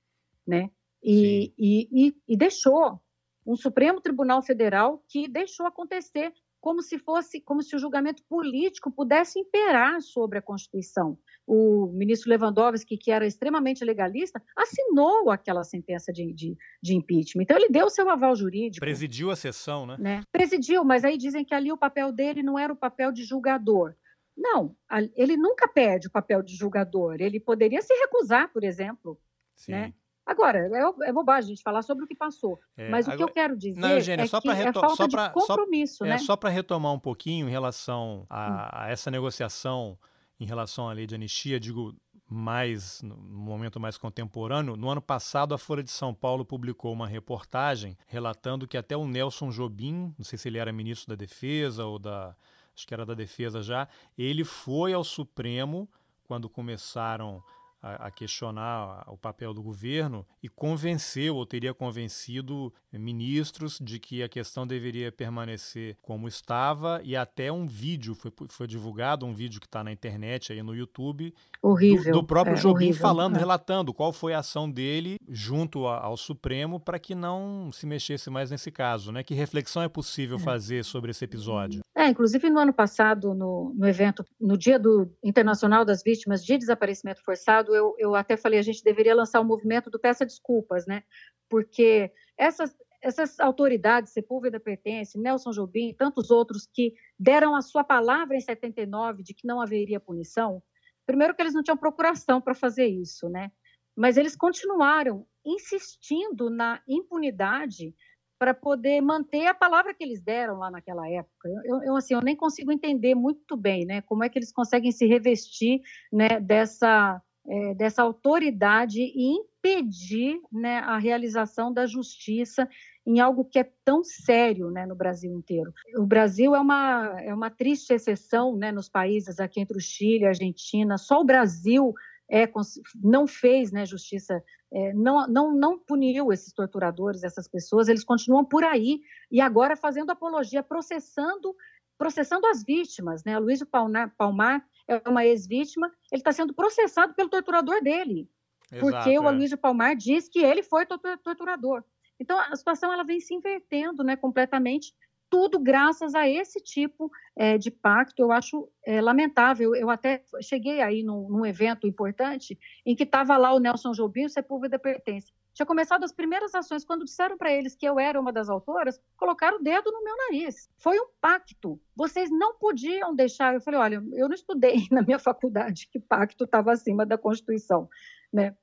[0.46, 0.70] né?
[1.04, 3.00] E, e, e, e, deixou
[3.46, 8.92] um Supremo Tribunal Federal que deixou acontecer como se fosse, como se o julgamento político
[8.92, 11.18] pudesse imperar sobre a Constituição.
[11.48, 17.44] O ministro Lewandowski, que era extremamente legalista, assinou aquela sentença de, de, de impeachment.
[17.44, 18.86] Então ele deu o seu aval jurídico.
[18.86, 19.96] Presidiu a sessão, né?
[19.98, 20.22] né?
[20.32, 23.96] Presidiu, mas aí dizem que ali o papel dele não era o papel de julgador,
[24.40, 24.74] Não,
[25.16, 27.18] ele nunca perde o papel de julgador.
[27.20, 29.20] Ele poderia se recusar, por exemplo.
[29.54, 29.74] Sim.
[29.74, 29.94] Né?
[30.26, 32.60] Agora, é, é, bobagem a gente falar sobre o que passou.
[32.78, 34.96] É, mas o agora, que eu quero dizer não, Eugênia, é só que é falta
[34.96, 36.16] só pra, de compromisso, só, né?
[36.16, 38.70] É, só para retomar um pouquinho em relação a, hum.
[38.72, 39.98] a, essa negociação
[40.40, 41.94] em relação à lei de anistia, digo
[42.30, 47.08] mais no momento mais contemporâneo, no ano passado a Folha de São Paulo publicou uma
[47.08, 51.86] reportagem relatando que até o Nelson Jobim, não sei se ele era ministro da Defesa
[51.86, 52.36] ou da
[52.80, 55.90] acho que era da Defesa já, ele foi ao Supremo
[56.24, 57.44] quando começaram
[57.82, 64.22] a, a, questionar o papel do governo e convenceu ou teria convencido ministros de que
[64.24, 69.60] a questão deveria permanecer como estava e até um vídeo foi, foi divulgado, um vídeo
[69.60, 73.36] que está na internet aí no YouTube horrível, do, do próprio é, Jobim horrível, falando,
[73.36, 73.40] é.
[73.40, 78.30] relatando qual foi a ação dele junto a, ao Supremo para que não se mexesse
[78.30, 79.24] mais nesse caso, né?
[79.24, 80.40] Que reflexão é possível é.
[80.40, 81.82] fazer sobre esse episódio?
[81.96, 86.58] É, inclusive no ano passado, no, no evento, no Dia do Internacional das Vítimas de
[86.58, 90.86] Desaparecimento Forçado, eu, eu até falei a gente deveria lançar o movimento do Peça Desculpas,
[90.86, 91.04] né?
[91.50, 97.84] Porque essas, essas autoridades, Sepúlveda Pertence, Nelson Jobim e tantos outros que deram a sua
[97.84, 100.62] palavra em 79 de que não haveria punição,
[101.06, 103.52] primeiro que eles não tinham procuração para fazer isso, né?
[103.96, 107.94] Mas eles continuaram insistindo na impunidade
[108.40, 111.50] para poder manter a palavra que eles deram lá naquela época.
[111.66, 114.94] Eu, eu, assim, eu nem consigo entender muito bem, né, como é que eles conseguem
[114.94, 122.68] se revestir, né, dessa é, dessa autoridade e impedir, né, a realização da justiça
[123.06, 125.74] em algo que é tão sério, né, no Brasil inteiro.
[125.98, 130.24] O Brasil é uma é uma triste exceção, né, nos países aqui entre o Chile
[130.24, 130.98] e a Argentina.
[130.98, 131.94] Só o Brasil
[132.30, 132.48] é,
[132.96, 138.46] não fez né, justiça, é, não, não, não puniu esses torturadores, essas pessoas, eles continuam
[138.46, 141.56] por aí e agora fazendo apologia, processando
[141.98, 143.26] processando as vítimas.
[143.26, 143.38] Né?
[143.38, 148.28] Luiz Palmar, Palmar é uma ex-vítima, ele está sendo processado pelo torturador dele,
[148.72, 149.20] Exato, porque é.
[149.20, 151.84] o Luiz Palmar diz que ele foi torturador.
[152.20, 154.94] Então, a situação ela vem se invertendo né, completamente
[155.30, 158.22] tudo graças a esse tipo é, de pacto.
[158.22, 159.76] Eu acho é, lamentável.
[159.76, 164.26] Eu até cheguei aí num, num evento importante em que estava lá o Nelson Jobim,
[164.26, 165.32] o Sepúlveda Pertence.
[165.60, 166.86] Tinha começado as primeiras ações.
[166.86, 170.16] Quando disseram para eles que eu era uma das autoras, colocaram o dedo no meu
[170.16, 170.70] nariz.
[170.78, 171.78] Foi um pacto.
[171.94, 173.54] Vocês não podiam deixar.
[173.54, 177.90] Eu falei: olha, eu não estudei na minha faculdade que pacto estava acima da Constituição.
[178.32, 178.56] Né?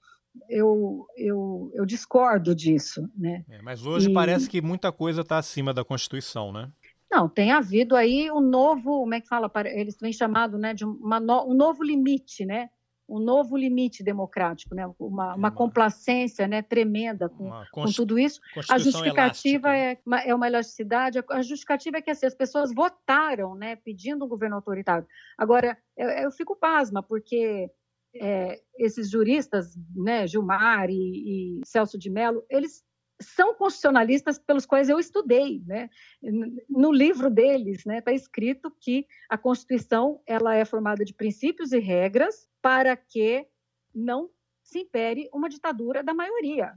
[0.49, 3.07] eu, eu, eu discordo disso.
[3.15, 3.45] Né?
[3.51, 4.15] É, mas hoje e...
[4.15, 6.73] parece que muita coisa está acima da Constituição, né?
[7.11, 9.53] Não, tem havido aí um novo, como é que fala?
[9.67, 12.71] Eles têm chamado né, de uma um novo limite, né?
[13.09, 14.91] Um novo limite democrático, né?
[14.99, 18.41] Uma, uma complacência né, tremenda com, com tudo isso.
[18.69, 21.23] A justificativa é uma, é uma elasticidade.
[21.31, 25.07] A justificativa é que assim, as pessoas votaram, né, pedindo um governo autoritário.
[25.39, 27.71] Agora, eu, eu fico pasma, porque
[28.15, 32.85] é, esses juristas, né, Gilmar e, e Celso de Mello, eles
[33.21, 35.89] são constitucionalistas pelos quais eu estudei, né?
[36.69, 41.79] No livro deles, né, está escrito que a Constituição ela é formada de princípios e
[41.79, 43.47] regras para que
[43.95, 44.31] não
[44.63, 46.75] se impere uma ditadura da maioria.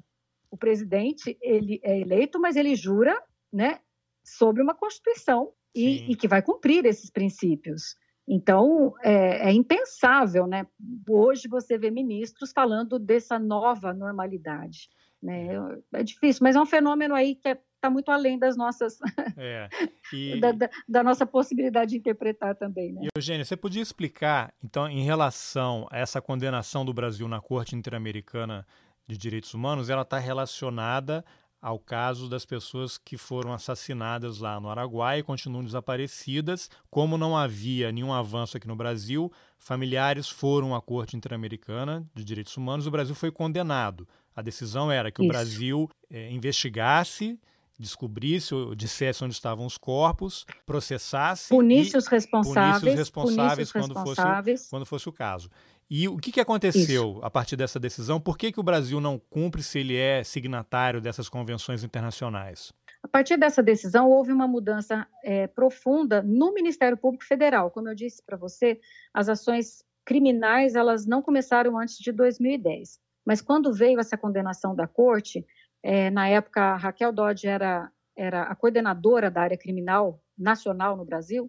[0.50, 3.22] O presidente ele é eleito, mas ele jura,
[3.52, 3.80] né,
[4.24, 7.96] sobre uma Constituição e, e que vai cumprir esses princípios.
[8.28, 10.68] Então, é, é, impensável, né?
[11.10, 14.88] Hoje você vê ministros falando dessa nova normalidade.
[15.22, 15.48] Né?
[15.94, 18.98] É difícil, mas é um fenômeno aí que está é, muito além das nossas
[19.38, 19.68] é,
[20.14, 20.40] e...
[20.40, 22.94] da, da, da, nossa possibilidade de interpretar também.
[22.94, 23.02] Né?
[23.04, 27.76] E, Eugênio, você podia explicar, então, em relação a essa condenação do Brasil na Corte
[27.76, 28.66] Interamericana
[29.08, 31.26] de Direitos Humanos, ela está relacionada
[31.62, 36.70] ao caso das pessoas que foram assassinadas lá no Araguaia e continuam desaparecidas.
[36.90, 42.56] Como não havia nenhum avanço aqui no Brasil, familiares foram à Corte Interamericana de Direitos
[42.56, 42.88] Humanos.
[42.88, 44.08] O Brasil foi condenado.
[44.40, 45.30] A decisão era que Isso.
[45.30, 47.38] o Brasil é, investigasse
[47.78, 53.96] descobrisse ou dissesse onde estavam os corpos, processasse punisse os responsáveis, punisse os responsáveis, quando,
[53.96, 54.60] responsáveis.
[54.60, 55.50] Fosse, quando fosse o caso.
[55.90, 57.20] E o que, que aconteceu Isso.
[57.24, 58.20] a partir dessa decisão?
[58.20, 62.74] Por que, que o Brasil não cumpre se ele é signatário dessas convenções internacionais?
[63.02, 67.72] A partir dessa decisão, houve uma mudança é, profunda no Ministério Público Federal.
[67.72, 68.80] Como eu disse para você,
[69.14, 73.00] as ações criminais elas não começaram antes de 2010.
[73.30, 75.46] Mas quando veio essa condenação da corte,
[75.84, 81.06] é, na época a Raquel Dodge era, era a coordenadora da área criminal nacional no
[81.06, 81.48] Brasil,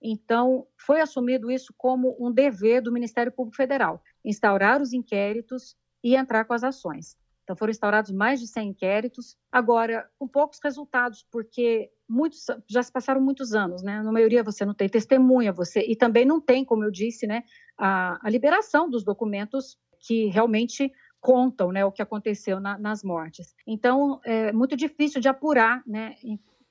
[0.00, 6.14] então, foi assumido isso como um dever do Ministério Público Federal, instaurar os inquéritos e
[6.14, 7.14] entrar com as ações.
[7.42, 12.92] Então foram instaurados mais de 100 inquéritos, agora com poucos resultados, porque muitos já se
[12.92, 14.02] passaram muitos anos, né?
[14.02, 17.42] Na maioria você não tem testemunha, você e também não tem, como eu disse, né,
[17.76, 23.54] a, a liberação dos documentos que realmente contam, né, o que aconteceu na, nas mortes.
[23.66, 26.14] Então é muito difícil de apurar, né,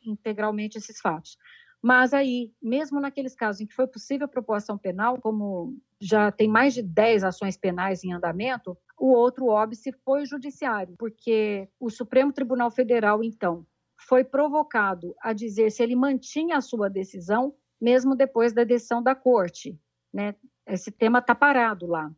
[0.06, 1.38] integralmente esses fatos.
[1.82, 6.48] Mas aí, mesmo naqueles casos em que foi possível a proposta penal, como já tem
[6.48, 11.90] mais de 10 ações penais em andamento, o outro óbice foi o judiciário, porque o
[11.90, 13.66] Supremo Tribunal Federal, então,
[14.08, 19.14] foi provocado a dizer se ele mantinha a sua decisão, mesmo depois da decisão da
[19.14, 19.80] corte.
[20.14, 20.36] Né?
[20.66, 22.12] Esse tema está parado lá.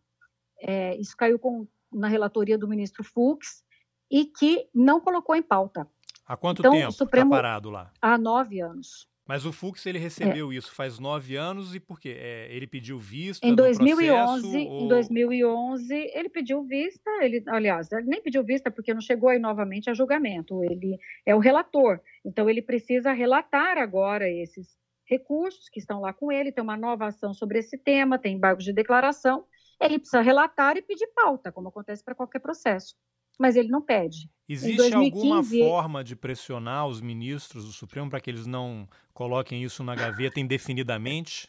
[0.62, 3.64] É, isso caiu com, na relatoria do ministro Fux
[4.12, 5.88] e que não colocou em pauta.
[6.26, 7.92] Há quanto então, tempo está parado lá?
[8.02, 9.10] Há nove anos.
[9.30, 10.56] Mas o Fux ele recebeu é.
[10.56, 12.18] isso faz nove anos e por quê?
[12.18, 14.86] É, ele pediu vista em 2011, processo, ou...
[14.86, 17.08] em 2011 ele pediu vista.
[17.22, 20.64] Ele, aliás, ele nem pediu vista porque não chegou aí novamente a julgamento.
[20.64, 24.76] Ele é o relator, então ele precisa relatar agora esses
[25.06, 26.52] recursos que estão lá com ele.
[26.52, 29.46] Tem uma nova ação sobre esse tema, tem embargos de declaração.
[29.80, 32.96] Ele precisa relatar e pedir pauta, como acontece para qualquer processo
[33.40, 34.30] mas ele não pede.
[34.48, 39.64] Existe 2015, alguma forma de pressionar os ministros do Supremo para que eles não coloquem
[39.64, 41.48] isso na gaveta indefinidamente?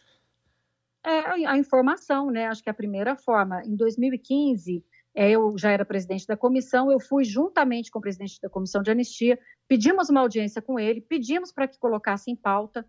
[1.05, 2.47] É a informação, né?
[2.47, 3.63] Acho que a primeira forma.
[3.65, 8.39] Em 2015, é, eu já era presidente da comissão, eu fui juntamente com o presidente
[8.41, 12.87] da comissão de anistia, pedimos uma audiência com ele, pedimos para que colocasse em pauta,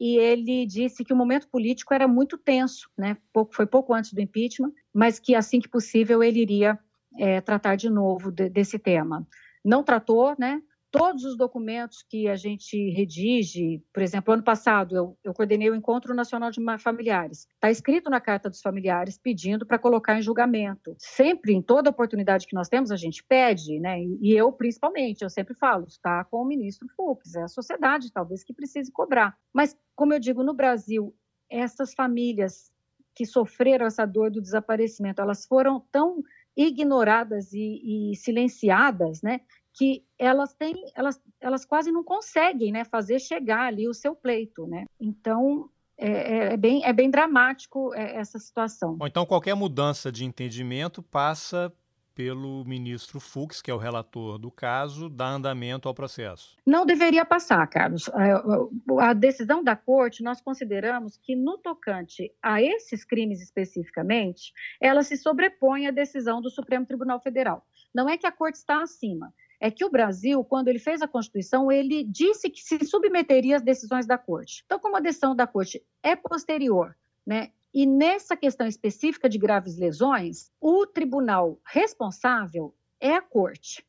[0.00, 3.16] e ele disse que o momento político era muito tenso, né?
[3.32, 6.78] Pouco, foi pouco antes do impeachment, mas que assim que possível ele iria
[7.18, 9.26] é, tratar de novo de, desse tema.
[9.64, 10.62] Não tratou, né?
[10.90, 15.74] Todos os documentos que a gente redige, por exemplo, ano passado eu, eu coordenei o
[15.74, 17.46] Encontro Nacional de Familiares.
[17.54, 20.96] Está escrito na Carta dos Familiares pedindo para colocar em julgamento.
[20.98, 24.02] Sempre, em toda oportunidade que nós temos, a gente pede, né?
[24.02, 28.42] E eu, principalmente, eu sempre falo, está com o ministro Fux, é a sociedade talvez
[28.42, 29.36] que precise cobrar.
[29.52, 31.14] Mas, como eu digo, no Brasil,
[31.50, 32.70] essas famílias
[33.14, 36.22] que sofreram essa dor do desaparecimento, elas foram tão
[36.56, 39.40] ignoradas e, e silenciadas, né?
[39.78, 44.66] Que elas têm, elas, elas quase não conseguem, né, fazer chegar ali o seu pleito,
[44.66, 44.86] né?
[45.00, 48.96] Então é, é, é bem, é bem dramático é, essa situação.
[48.96, 51.72] Bom, então qualquer mudança de entendimento passa
[52.12, 56.56] pelo ministro Fux, que é o relator do caso, dar andamento ao processo?
[56.66, 58.08] Não deveria passar, Carlos.
[58.08, 65.04] É, a decisão da corte, nós consideramos que, no tocante a esses crimes especificamente, ela
[65.04, 67.64] se sobrepõe à decisão do Supremo Tribunal Federal.
[67.94, 71.08] Não é que a corte está acima, é que o Brasil, quando ele fez a
[71.08, 74.62] Constituição, ele disse que se submeteria às decisões da Corte.
[74.64, 76.96] Então, como a decisão da Corte é posterior,
[77.26, 83.86] né, e nessa questão específica de graves lesões, o tribunal responsável é a corte.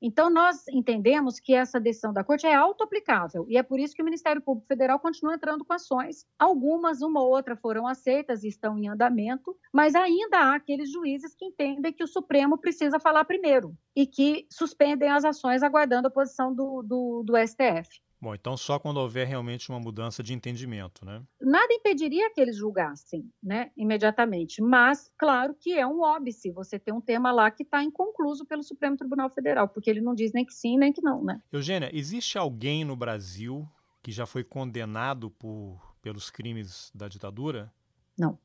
[0.00, 4.02] Então, nós entendemos que essa decisão da corte é auto-aplicável e é por isso que
[4.02, 6.24] o Ministério Público Federal continua entrando com ações.
[6.38, 11.34] Algumas, uma ou outra, foram aceitas e estão em andamento, mas ainda há aqueles juízes
[11.34, 16.10] que entendem que o Supremo precisa falar primeiro e que suspendem as ações aguardando a
[16.10, 18.00] posição do, do, do STF.
[18.20, 21.22] Bom, então só quando houver realmente uma mudança de entendimento, né?
[21.40, 24.60] Nada impediria que eles julgassem, né, imediatamente.
[24.60, 28.64] Mas, claro que é um óbice você ter um tema lá que está inconcluso pelo
[28.64, 31.40] Supremo Tribunal Federal, porque ele não diz nem que sim, nem que não, né?
[31.52, 33.68] Eugênia, existe alguém no Brasil
[34.02, 37.72] que já foi condenado por, pelos crimes da ditadura?
[38.18, 38.36] Não.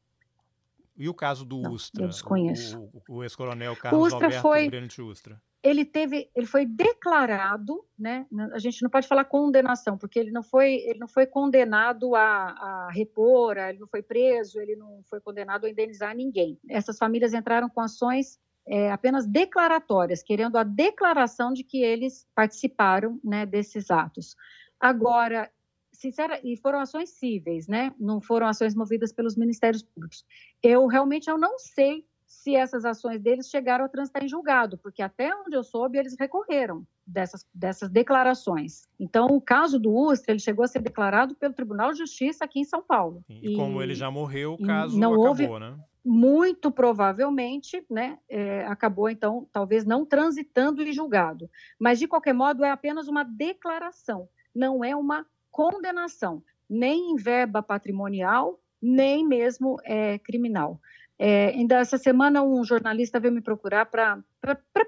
[0.96, 2.04] E o caso do não, Ustra?
[2.04, 2.80] Eu desconheço.
[3.08, 4.70] O, o, ex-coronel Carlos Ustra Alberto foi...
[4.70, 8.28] Brenner Ustra ele teve, ele foi declarado, né?
[8.52, 12.22] A gente não pode falar condenação, porque ele não foi, ele não foi condenado a,
[12.22, 16.60] a repor, ele não foi preso, ele não foi condenado a indenizar ninguém.
[16.70, 18.38] Essas famílias entraram com ações
[18.68, 24.36] é, apenas declaratórias, querendo a declaração de que eles participaram, né, desses atos.
[24.78, 25.50] Agora,
[25.94, 27.94] sincera, e foram ações cíveis, né?
[27.98, 30.26] Não foram ações movidas pelos ministérios públicos.
[30.62, 35.02] Eu realmente eu não sei se essas ações deles chegaram a transitar em julgado, porque
[35.02, 38.88] até onde eu soube, eles recorreram dessas, dessas declarações.
[39.00, 42.60] Então, o caso do Ustra, ele chegou a ser declarado pelo Tribunal de Justiça aqui
[42.60, 43.24] em São Paulo.
[43.30, 45.76] E, e como ele já morreu, o caso não acabou, houve, né?
[46.04, 51.50] Muito provavelmente, né, é, acabou, então, talvez não transitando em julgado.
[51.80, 57.62] Mas, de qualquer modo, é apenas uma declaração, não é uma condenação, nem em verba
[57.62, 60.82] patrimonial, nem mesmo é, criminal.
[61.18, 64.24] É, ainda essa semana um jornalista veio me procurar para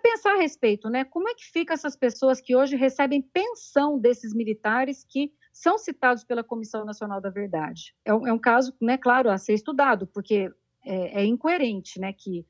[0.01, 1.05] pensar a respeito, né?
[1.05, 6.23] Como é que fica essas pessoas que hoje recebem pensão desses militares que são citados
[6.23, 7.95] pela Comissão Nacional da Verdade?
[8.03, 10.51] É um, é um caso, né, claro, a ser estudado, porque
[10.83, 12.45] é, é incoerente, né, que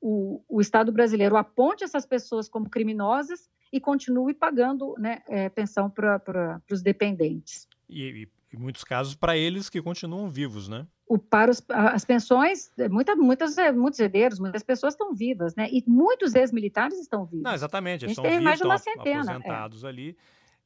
[0.00, 5.88] o, o Estado brasileiro aponte essas pessoas como criminosas e continue pagando né, é, pensão
[5.88, 7.68] para os dependentes.
[7.88, 10.86] E, e, em muitos casos, para eles que continuam vivos, né?
[11.10, 15.68] O, para os, as pensões, muita, muitas, muitos herdeiros, muitas pessoas estão vivas, né?
[15.68, 17.42] E muitos ex-militares estão vivos.
[17.42, 19.34] Não, exatamente, eles estão vivos, mais de uma centena, é.
[19.34, 20.16] aposentados é, ali.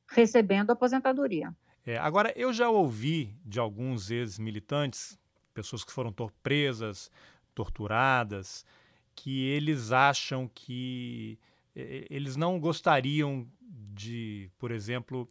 [0.07, 1.51] Recebendo aposentadoria.
[1.87, 5.19] É, agora, eu já ouvi de alguns ex-militantes,
[5.55, 7.11] pessoas que foram presas,
[7.55, 8.67] torturadas,
[9.15, 11.39] que eles acham que
[11.75, 13.47] eles não gostariam
[13.95, 15.27] de, por exemplo,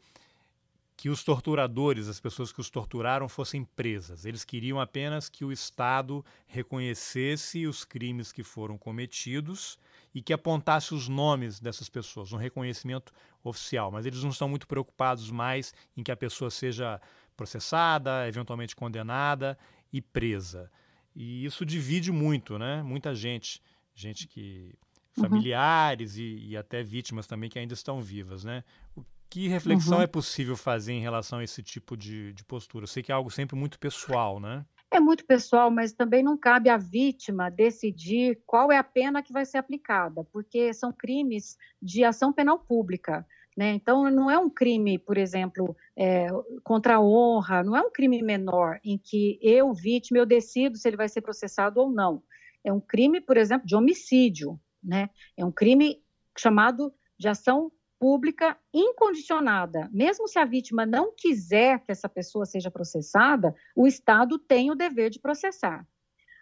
[1.04, 4.24] que os torturadores, as pessoas que os torturaram, fossem presas.
[4.24, 9.78] Eles queriam apenas que o Estado reconhecesse os crimes que foram cometidos
[10.16, 13.12] e que apontasse os nomes dessas pessoas, um reconhecimento
[13.44, 13.92] oficial.
[13.92, 17.02] Mas eles não estão muito preocupados mais em que a pessoa seja
[17.36, 19.58] processada, eventualmente condenada
[19.92, 20.72] e presa.
[21.14, 22.82] E isso divide muito, né?
[22.82, 23.62] Muita gente,
[23.94, 24.74] gente que
[25.18, 25.24] uhum.
[25.24, 26.22] familiares uhum.
[26.22, 28.64] e, e, até vítimas também que ainda estão vivas, né?
[28.96, 29.04] O,
[29.34, 30.04] que reflexão uhum.
[30.04, 32.84] é possível fazer em relação a esse tipo de, de postura?
[32.84, 34.64] Eu sei que é algo sempre muito pessoal, né?
[34.92, 39.34] É muito pessoal, mas também não cabe à vítima decidir qual é a pena que
[39.34, 43.26] vai ser aplicada, porque são crimes de ação penal pública.
[43.58, 43.72] Né?
[43.74, 46.28] Então, não é um crime, por exemplo, é,
[46.64, 50.88] contra a honra, não é um crime menor em que eu, vítima, eu decido se
[50.88, 52.22] ele vai ser processado ou não.
[52.64, 54.60] É um crime, por exemplo, de homicídio.
[54.84, 55.10] Né?
[55.36, 56.04] É um crime
[56.38, 57.72] chamado de ação
[58.04, 59.90] pública incondicionada.
[59.94, 64.76] Mesmo se a vítima não quiser que essa pessoa seja processada, o Estado tem o
[64.76, 65.88] dever de processar.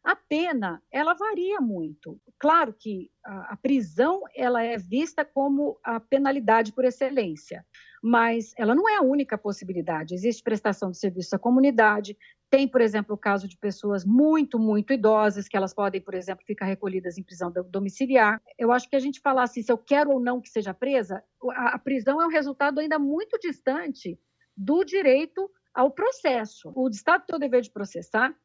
[0.04, 2.20] A pena, ela varia muito.
[2.40, 7.64] Claro que a, prisão ela é vista como a penalidade por excelência,
[8.02, 10.16] mas ela não é a única possibilidade.
[10.16, 12.18] Existe prestação de serviço à comunidade,
[12.52, 16.46] tem, por exemplo, o caso de pessoas muito, muito idosas, que elas podem, por exemplo,
[16.46, 18.42] ficar recolhidas em prisão domiciliar.
[18.60, 21.24] Eu acho que a gente falar assim, se eu quero ou não que seja presa,
[21.52, 24.20] a, prisão é um resultado ainda muito distante
[24.56, 26.74] do direito ao processo.
[26.76, 28.36] O Estado tem o dever de processar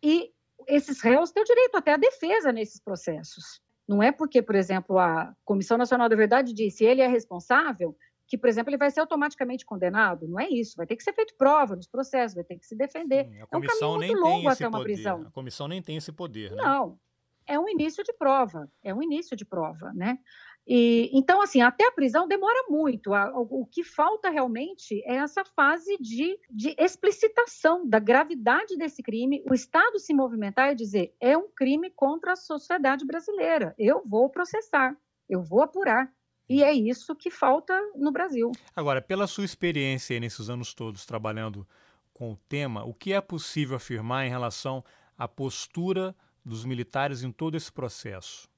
[0.00, 0.30] e
[0.68, 3.60] esses réus têm o direito até à defesa nesses processos.
[3.88, 7.96] Não é porque, por exemplo, a Comissão Nacional da Verdade disse ele é responsável
[8.30, 10.28] que, por exemplo, ele vai ser automaticamente condenado.
[10.28, 10.76] Não é isso.
[10.76, 13.24] Vai ter que ser feito prova nos processos, vai ter que se defender.
[13.24, 14.92] Sim, é um caminho muito longo até uma poder.
[14.94, 15.22] prisão.
[15.26, 16.52] A comissão nem tem esse poder.
[16.52, 16.62] Né?
[16.62, 16.96] Não.
[17.44, 18.70] É um início de prova.
[18.84, 20.16] É um início de prova, né?
[20.64, 23.10] E, então, assim, até a prisão demora muito.
[23.10, 29.42] o, o, que falta realmente é essa fase de, de explicitação da gravidade desse crime,
[29.50, 34.30] o Estado se movimentar e dizer: é um crime contra a sociedade brasileira, eu vou
[34.30, 34.96] processar,
[35.28, 36.08] eu vou apurar.
[36.50, 38.50] E é isso que falta no Brasil.
[38.74, 41.64] Agora, pela sua experiência nesses anos todos trabalhando
[42.12, 44.84] com o tema, o que é possível afirmar em relação
[45.16, 46.12] à postura
[46.44, 48.48] dos militares em todo esse processo?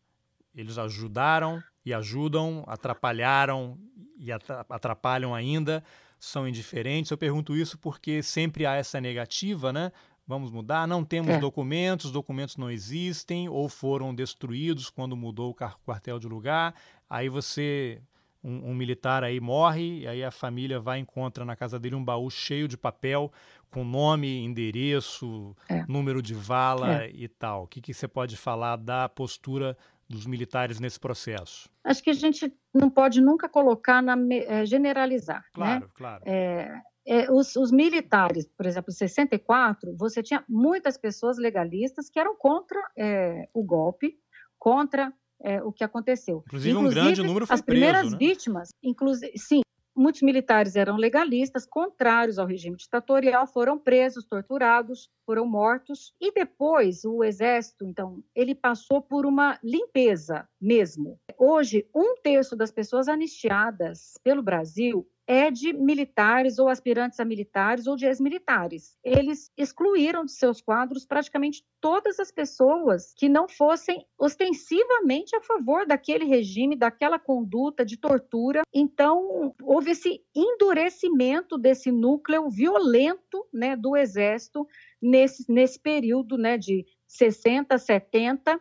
[0.55, 3.78] Eles ajudaram e ajudam, atrapalharam
[4.16, 5.84] e atrapalham ainda,
[6.18, 7.11] são indiferentes.
[7.11, 9.93] Eu pergunto isso porque sempre há essa negativa, né?
[10.26, 11.38] Vamos mudar, não temos é.
[11.38, 16.74] documentos, documentos não existem ou foram destruídos quando mudou o quartel de lugar.
[17.12, 18.00] Aí você
[18.42, 21.94] um, um, militar aí morre, e aí a família vai e encontra na casa dele
[21.94, 23.30] um baú cheio de papel
[23.70, 25.84] com nome, endereço, é.
[25.86, 27.10] número de vala é.
[27.10, 27.64] e tal.
[27.64, 29.76] O que, que você pode falar da postura
[30.08, 31.68] dos militares nesse processo?
[31.84, 35.42] Acho que a gente não pode nunca colocar na é, generalizar.
[35.42, 35.50] Né?
[35.52, 35.90] Claro, né?
[35.94, 36.22] claro.
[36.24, 42.18] É, é, os, os, militares, por exemplo, em 64, você tinha muitas pessoas legalistas que
[42.18, 44.18] eram contra é, o golpe,
[44.58, 45.12] contra
[45.43, 46.43] é, o que aconteceu.
[46.47, 48.18] Inclusive, inclusive, um grande número foi as primeiras né?
[48.18, 49.62] vítimas, inclusive, sim,
[49.95, 56.14] Muitos militares eram legalistas, contrários ao regime ditatorial, foram presos, torturados, foram mortos.
[56.18, 61.20] E depois o exército, então, ele passou por uma limpeza mesmo.
[61.38, 67.87] Hoje, um terço das pessoas anistiadas pelo Brasil é de militares ou aspirantes a militares
[67.87, 68.99] ou de ex-militares.
[69.03, 75.87] Eles excluíram de seus quadros praticamente todas as pessoas que não fossem ostensivamente a favor
[75.87, 78.61] daquele regime, daquela conduta de tortura.
[78.74, 84.66] Então, houve esse endurecimento desse núcleo violento né, do exército
[85.01, 88.61] nesse, nesse período né, de 60, 70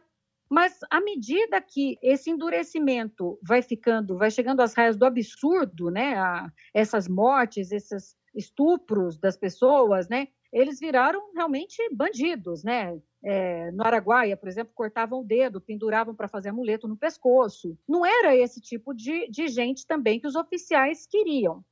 [0.51, 6.15] mas à medida que esse endurecimento vai ficando, vai chegando às raias do absurdo, né?
[6.17, 10.27] A, essas mortes, esses estupros das pessoas, né?
[10.51, 12.99] Eles viraram realmente bandidos, né?
[13.23, 17.77] É, no Araguaia, por exemplo, cortavam o dedo, penduravam para fazer amuleto no pescoço.
[17.87, 21.63] Não era esse tipo de, de gente também que os oficiais queriam.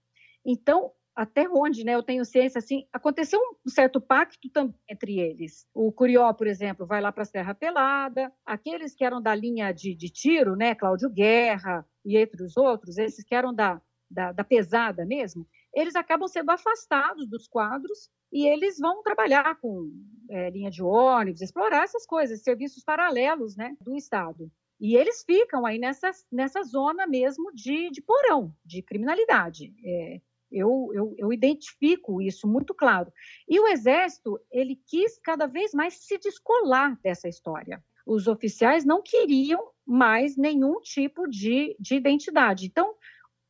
[0.46, 5.68] Então, até onde né, eu tenho ciência, assim, aconteceu um certo pacto também entre eles.
[5.74, 9.74] O Curió, por exemplo, vai lá para a Serra Pelada, aqueles que eram da linha
[9.74, 14.32] de, de, tiro, né, Cláudio Guerra e entre os outros, esses que eram da, da,
[14.32, 19.92] da pesada mesmo, eles acabam sendo afastados dos quadros e eles vão trabalhar com
[20.30, 24.50] é, linha de ônibus, explorar essas coisas, serviços paralelos né, do Estado.
[24.80, 29.74] E eles ficam aí nessa, nessa zona mesmo de, de porão, de criminalidade.
[29.84, 30.22] É,
[30.52, 33.12] eu, eu, eu, identifico isso muito claro.
[33.48, 37.84] E o Exército, ele quis cada vez mais se descolar dessa história.
[38.06, 42.66] Os oficiais não queriam mais nenhum tipo de, de identidade.
[42.66, 42.96] Então,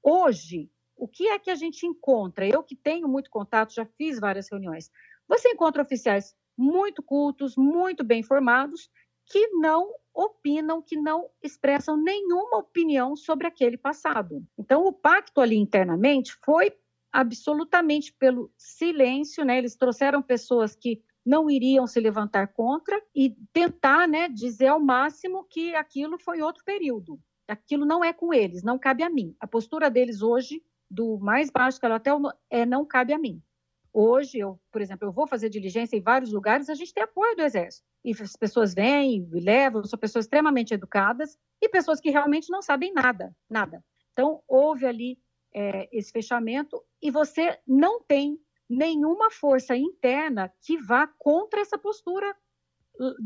[0.04, 2.45] hoje, o que é que a gente encontra?
[2.47, 4.91] Eu que tenho muito contato, já fiz várias reuniões.
[5.28, 8.89] Você encontra oficiais muito cultos, muito bem formados,
[9.26, 14.43] que não opinam, que não expressam nenhuma opinião sobre aquele passado.
[14.58, 16.74] Então, o pacto ali internamente foi
[17.12, 19.57] absolutamente pelo silêncio, né?
[19.57, 25.43] Eles trouxeram pessoas que não iriam se levantar contra e tentar, né, dizer ao máximo
[25.43, 27.20] que aquilo foi outro período.
[27.47, 29.36] Aquilo não é com eles, não cabe a mim.
[29.39, 33.41] A postura deles hoje, do mais baixo até o, é não cabe a mim.
[33.91, 37.36] Hoje, eu, por exemplo, eu vou fazer diligência em vários lugares, a gente tem apoio
[37.36, 37.86] do Exército.
[38.03, 42.62] E as pessoas vêm e levam, são pessoas extremamente educadas e pessoas que realmente não
[42.62, 43.84] sabem nada, nada.
[44.14, 45.18] Então, houve ali
[45.54, 48.39] é, esse fechamento e você não tem
[48.70, 52.36] nenhuma força interna que vá contra essa postura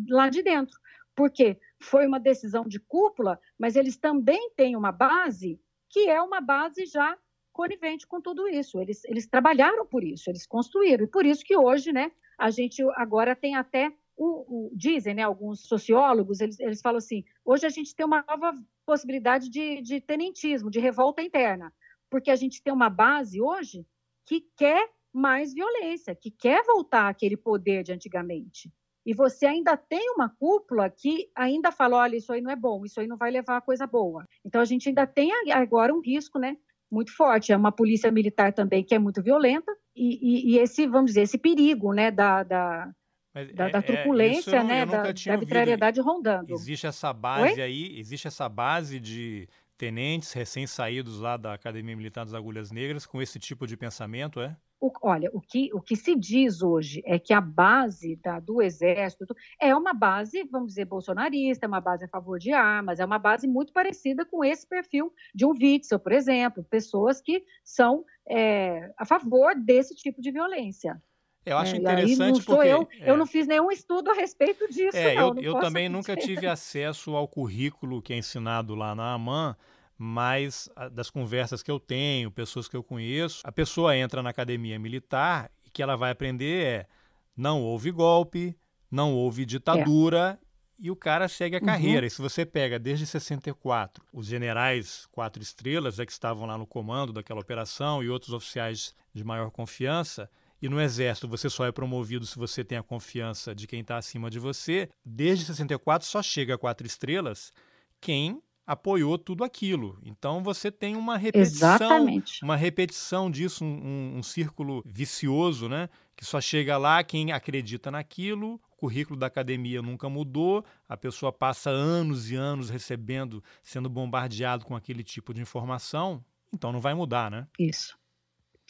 [0.07, 0.79] lá de dentro.
[1.15, 5.59] Porque foi uma decisão de cúpula, mas eles também têm uma base
[5.89, 7.15] que é uma base já
[7.51, 8.79] conivente com tudo isso.
[8.79, 11.03] Eles, eles trabalharam por isso, eles construíram.
[11.03, 15.23] E por isso que hoje, né, a gente agora tem até o, o, dizem, né,
[15.23, 20.01] alguns sociólogos, eles, eles falam assim, hoje a gente tem uma nova possibilidade de, de
[20.01, 21.71] tenentismo, de revolta interna
[22.13, 23.87] porque a gente tem uma base hoje
[24.23, 28.71] que quer mais violência, que quer voltar àquele poder de antigamente.
[29.03, 32.85] E você ainda tem uma cúpula que ainda fala: olha, isso aí não é bom,
[32.85, 34.27] isso aí não vai levar a coisa boa.
[34.45, 36.55] Então a gente ainda tem agora um risco, né?
[36.91, 37.51] Muito forte.
[37.51, 41.23] É uma polícia militar também que é muito violenta, e, e, e esse, vamos dizer,
[41.23, 42.91] esse perigo, né, da, da,
[43.33, 46.53] da, da, é, é, truculência, é, né, da, da arbitrariedade rondando.
[46.53, 47.61] Existe essa base Oi?
[47.61, 53.21] aí, existe essa base de tenentes recém-saídos lá da Academia Militar das Agulhas Negras com
[53.21, 54.55] esse tipo de pensamento, é?
[54.79, 58.61] O, olha, o que, o que se diz hoje é que a base da, do
[58.61, 63.05] Exército é uma base, vamos dizer, bolsonarista, é uma base a favor de armas, é
[63.05, 68.03] uma base muito parecida com esse perfil de um Witzel, por exemplo, pessoas que são
[68.27, 71.01] é, a favor desse tipo de violência.
[71.45, 74.95] Eu acho é, interessante porque eu, é, eu não fiz nenhum estudo a respeito disso.
[74.95, 78.95] É, não, eu, não eu também nunca tive acesso ao currículo que é ensinado lá
[78.95, 79.55] na AMAN,
[79.97, 84.79] mas das conversas que eu tenho, pessoas que eu conheço, a pessoa entra na academia
[84.79, 86.87] militar e que ela vai aprender é
[87.35, 88.55] não houve golpe,
[88.89, 90.45] não houve ditadura é.
[90.79, 91.65] e o cara segue a uhum.
[91.65, 92.05] carreira.
[92.05, 96.67] E se você pega desde 64, os generais quatro estrelas é que estavam lá no
[96.67, 100.29] comando daquela operação e outros oficiais de maior confiança,
[100.63, 103.97] e no exército você só é promovido se você tem a confiança de quem está
[103.97, 107.51] acima de você, desde 64 só chega a quatro estrelas
[107.99, 109.99] quem apoiou tudo aquilo.
[110.05, 112.41] Então você tem uma repetição, Exatamente.
[112.41, 115.89] uma repetição disso, um, um, um, círculo vicioso, né?
[116.15, 118.53] Que só chega lá quem acredita naquilo.
[118.71, 120.63] O currículo da academia nunca mudou.
[120.87, 126.23] A pessoa passa anos e anos recebendo, sendo bombardeado com aquele tipo de informação.
[126.53, 127.47] Então não vai mudar, né?
[127.59, 127.97] Isso.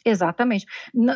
[0.04, 0.66] Exatamente.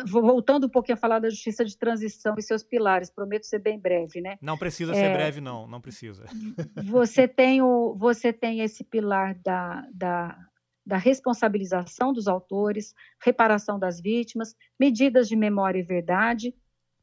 [0.07, 3.79] Voltando um pouquinho a falar da justiça de transição e seus pilares, prometo ser bem
[3.79, 4.37] breve, né?
[4.41, 6.25] Não precisa ser é, breve, não, não precisa.
[6.85, 10.37] Você tem, o, você tem esse pilar da, da,
[10.85, 16.55] da responsabilização dos autores, reparação das vítimas, medidas de memória e verdade,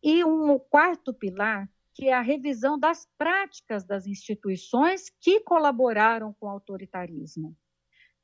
[0.02, 6.46] e um quarto pilar, que é a revisão das práticas das instituições que colaboraram com
[6.46, 7.56] o autoritarismo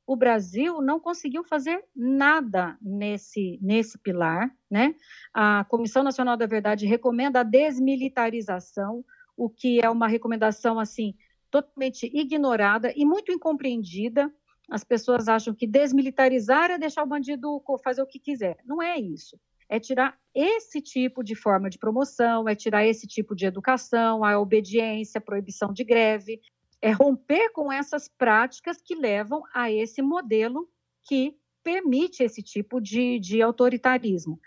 [0.05, 4.51] o Brasil não conseguiu fazer nada nesse, nesse pilar.
[4.69, 4.95] Né?
[5.33, 9.03] A Comissão Nacional da Verdade recomenda a desmilitarização,
[9.35, 11.15] o que é uma recomendação assim
[11.49, 14.31] totalmente ignorada e muito incompreendida.
[14.69, 18.57] As pessoas acham que desmilitarizar é deixar o bandido fazer o que quiser.
[18.65, 19.39] Não é isso.
[19.69, 24.37] É tirar esse tipo de forma de promoção, é tirar esse tipo de educação, a
[24.39, 26.41] obediência, a proibição de greve,
[26.83, 30.69] é romper com essas práticas que levam a esse modelo
[31.07, 34.37] que permite esse tipo de, de autoritarismo.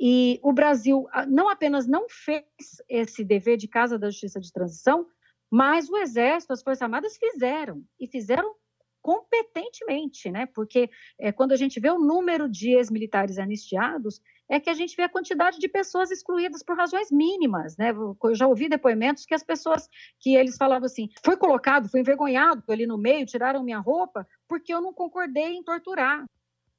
[0.00, 2.44] E o Brasil ah, não apenas não fez
[2.88, 5.06] esse dever de casa da justiça de transição,
[5.50, 8.54] mas o Exército, as Forças Armadas fizeram, e fizeram
[9.02, 10.46] competentemente, né?
[10.46, 10.88] Porque
[11.18, 15.02] é, quando a gente vê o número de ex-militares anistiados, é que a gente vê
[15.02, 17.90] a quantidade de pessoas excluídas por razões mínimas, né?
[17.90, 19.88] Eu já ouvi depoimentos que as pessoas
[20.20, 24.72] que eles falavam assim, foi colocado, foi envergonhado ali no meio, tiraram minha roupa porque
[24.72, 26.24] eu não concordei em torturar,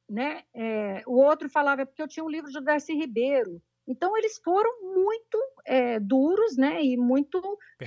[0.09, 0.43] né?
[0.53, 3.61] É, o outro falava é porque eu tinha um livro de Darcy Ribeiro.
[3.88, 6.84] Então eles foram muito é, duros, né?
[6.84, 7.42] E muito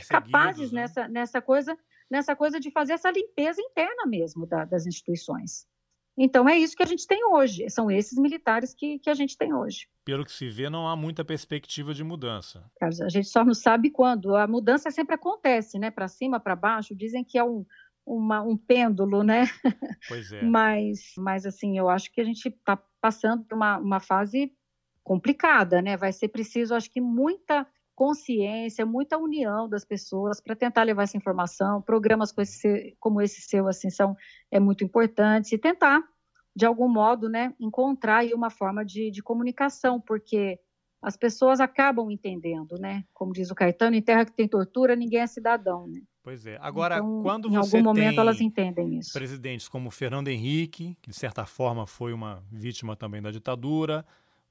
[0.09, 0.83] capazes né?
[0.83, 1.77] nessa nessa coisa
[2.11, 5.67] nessa coisa de fazer essa limpeza interna mesmo da, das instituições.
[6.19, 9.37] Então é isso que a gente tem hoje, são esses militares que, que a gente
[9.37, 9.87] tem hoje.
[10.03, 12.65] Pelo que se vê, não há muita perspectiva de mudança.
[12.81, 14.35] A gente só não sabe quando.
[14.35, 15.91] A mudança sempre acontece, né?
[15.91, 16.95] Para cima, para baixo.
[16.95, 17.67] Dizem que é um,
[18.07, 19.47] uma, um pêndulo, né?
[20.09, 20.41] Pois é.
[20.47, 24.51] mas, mas, assim, eu acho que a gente está passando por uma, uma fase
[25.07, 25.97] complicada, né?
[25.97, 31.17] Vai ser preciso, acho que, muita consciência, muita união das pessoas para tentar levar essa
[31.17, 31.81] informação.
[31.81, 34.17] Programas como esse, como esse seu assim são
[34.51, 36.03] é muito importante e tentar
[36.57, 40.59] de algum modo, né, encontrar aí uma forma de, de comunicação, porque
[41.03, 43.05] as pessoas acabam entendendo, né?
[43.13, 46.01] Como diz o Caetano, em terra que tem tortura, ninguém é cidadão, né?
[46.23, 46.59] Pois é.
[46.61, 49.13] Agora, então, quando em você algum momento elas entendem isso.
[49.13, 54.05] Presidentes como Fernando Henrique, que de certa forma foi uma vítima também da ditadura,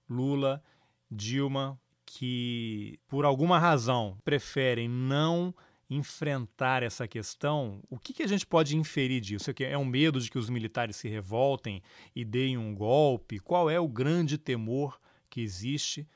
[0.10, 0.64] Lula,
[1.10, 5.54] Dilma, que por alguma razão preferem não
[5.90, 9.52] enfrentar essa questão, o que, que a gente pode inferir disso?
[9.60, 11.82] É um medo de que os militares se revoltem
[12.16, 13.40] e deem um golpe?
[13.40, 15.00] Qual é o grande temor
[15.30, 16.08] que existe?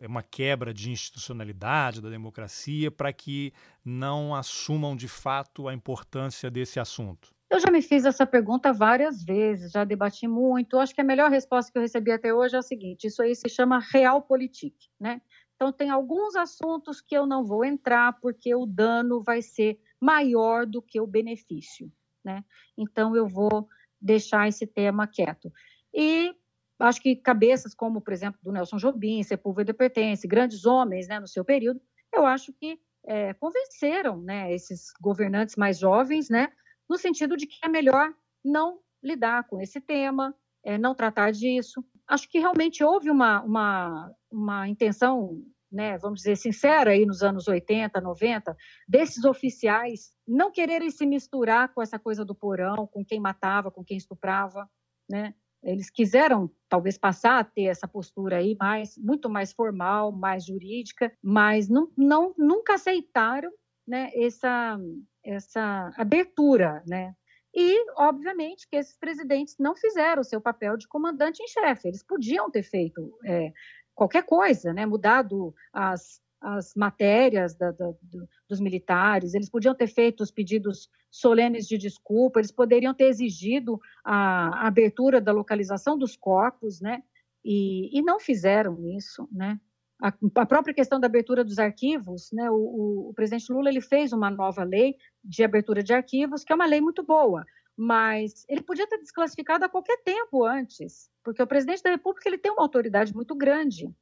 [0.00, 3.52] É uma quebra de institucionalidade da democracia para que
[3.84, 7.33] não assumam de fato a importância desse assunto?
[7.50, 10.78] Eu já me fiz essa pergunta várias vezes, já debati muito.
[10.78, 13.34] Acho que a melhor resposta que eu recebi até hoje é a seguinte: isso aí
[13.34, 15.20] se chama realpolitik, né?
[15.54, 20.66] Então, tem alguns assuntos que eu não vou entrar, porque o dano vai ser maior
[20.66, 21.90] do que o benefício.
[22.24, 22.44] Né?
[22.76, 23.68] Então, eu vou
[24.00, 25.52] deixar esse tema quieto.
[25.92, 26.34] E
[26.78, 31.28] acho que cabeças como, por exemplo, do Nelson Jobim, Sepúlveda Pertence, grandes homens né, no
[31.28, 31.80] seu período,
[32.12, 36.48] eu acho que é, convenceram né, esses governantes mais jovens, né,
[36.88, 38.12] no sentido de que é melhor
[38.44, 41.84] não lidar com esse tema, é, não tratar disso.
[42.06, 47.46] Acho que realmente houve uma, uma, uma intenção, né, vamos dizer, sincera aí nos anos
[47.46, 48.56] 80, 90,
[48.88, 53.84] desses oficiais não quererem se misturar com essa coisa do porão, com quem matava, com
[53.84, 54.68] quem estuprava,
[55.08, 55.34] né?
[55.62, 61.10] Eles quiseram talvez passar a ter essa postura aí mais, muito mais formal, mais jurídica,
[61.22, 63.50] mas não, não nunca aceitaram,
[63.86, 64.78] né, essa
[65.24, 67.14] essa abertura, né?
[67.54, 71.86] E, obviamente, que esses presidentes não fizeram o seu papel de comandante em chefe.
[71.86, 73.52] Eles podiam ter feito é,
[73.94, 74.84] qualquer coisa, né?
[74.84, 80.90] mudado as, as matérias da, da, do, dos militares, eles podiam ter feito os pedidos
[81.10, 87.04] solenes de desculpa, eles poderiam ter exigido a, a abertura da localização dos corpos, né?
[87.44, 89.60] E, e não fizeram isso, né?
[90.02, 92.50] A, a, própria questão da abertura dos arquivos, né?
[92.50, 96.56] O, o, presidente Lula ele fez uma nova lei de abertura de arquivos, que é
[96.56, 97.44] uma lei muito boa,
[97.76, 102.38] mas ele podia ter desclassificado a qualquer tempo antes, porque o presidente da República ele
[102.38, 103.94] tem uma autoridade muito grande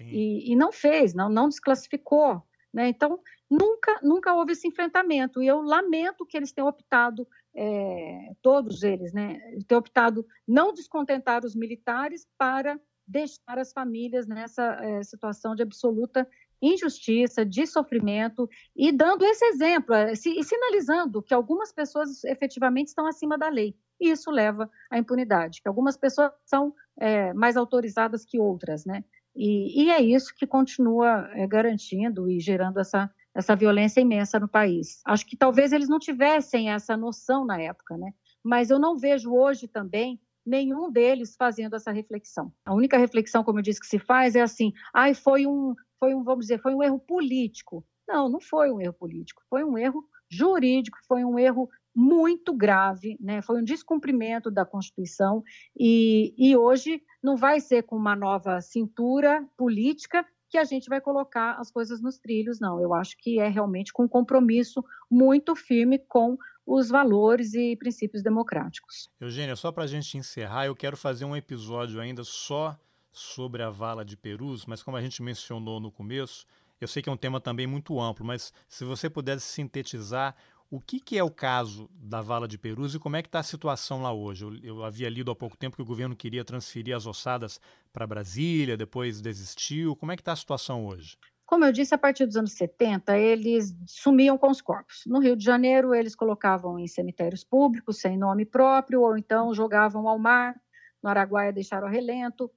[0.00, 2.42] e, e, não fez, não, não desclassificou.
[2.72, 2.88] Né?
[2.88, 3.18] Então,
[3.50, 5.42] nunca, nunca houve esse enfrentamento.
[5.42, 11.44] E eu lamento que eles tenham optado, é, todos eles, né, tenham optado não descontentar
[11.44, 12.78] os militares para
[13.08, 16.28] deixar as famílias nessa é, situação de absoluta
[16.60, 23.06] injustiça, de sofrimento, e dando esse exemplo, é, e sinalizando que algumas pessoas efetivamente estão
[23.06, 23.74] acima da lei.
[24.00, 29.04] E isso leva à impunidade, que algumas pessoas são é, mais autorizadas que outras, né?
[29.34, 34.48] E, e é isso que continua é, garantindo e gerando essa, essa violência imensa no
[34.48, 35.00] país.
[35.06, 38.12] Acho que talvez eles não tivessem essa noção na época, né?
[38.42, 42.52] Mas eu não vejo hoje também nenhum deles fazendo essa reflexão.
[42.64, 46.14] A única reflexão, como eu disse, que se faz é assim: ai, foi um, foi
[46.14, 47.84] um, vamos dizer, foi um erro político.
[48.08, 53.16] Não, não foi um erro político, foi um erro jurídico, foi um erro muito grave,
[53.20, 53.42] né?
[53.42, 55.42] foi um descumprimento da Constituição
[55.76, 61.00] e, e hoje não vai ser com uma nova cintura política que a gente vai
[61.00, 62.80] colocar as coisas nos trilhos, não.
[62.80, 66.38] Eu acho que é realmente com um compromisso muito firme com
[66.68, 69.08] os valores e princípios democráticos.
[69.18, 72.78] Eugênia, só para a gente encerrar, eu quero fazer um episódio ainda só
[73.10, 76.46] sobre a vala de Perus, mas como a gente mencionou no começo,
[76.78, 80.36] eu sei que é um tema também muito amplo, mas se você pudesse sintetizar
[80.70, 83.38] o que, que, é o caso da vala de Perus e como é que está
[83.38, 84.44] a situação lá hoje?
[84.44, 87.58] Eu, eu, havia lido há pouco tempo que o governo queria transferir as ossadas
[87.90, 89.96] para Brasília, depois desistiu.
[89.96, 91.16] Como é que está a situação hoje?
[91.48, 95.04] Como eu disse, a partir dos anos 70, eles sumiam com os corpos.
[95.06, 100.06] No Rio de Janeiro, eles colocavam em cemitérios públicos, sem nome próprio, ou então jogavam
[100.06, 100.60] ao mar.
[101.02, 102.50] No Araguaia, deixaram relento.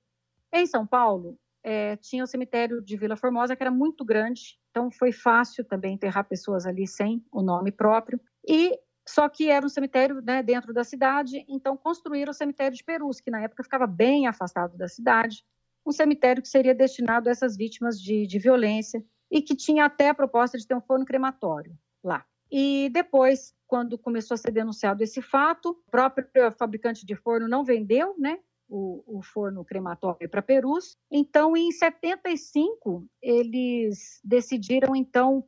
[0.52, 4.92] Em São Paulo, é, tinha o cemitério de Vila Formosa, que era muito grande, então
[4.92, 8.20] foi fácil também enterrar pessoas ali sem o nome próprio.
[8.46, 8.78] E
[9.08, 13.22] só que era um cemitério né, dentro da cidade, então construíram o cemitério de Perus,
[13.22, 15.46] que na época ficava bem afastado da cidade
[15.86, 20.10] um cemitério que seria destinado a essas vítimas de, de violência e que tinha até
[20.10, 22.26] a proposta de ter um forno crematório lá.
[22.52, 26.28] E depois, quando começou a ser denunciado esse fato, o próprio
[26.58, 28.40] fabricante de forno não vendeu, né?
[28.68, 30.98] O, o forno crematório para Perus.
[31.10, 35.46] Então, em 75, eles decidiram então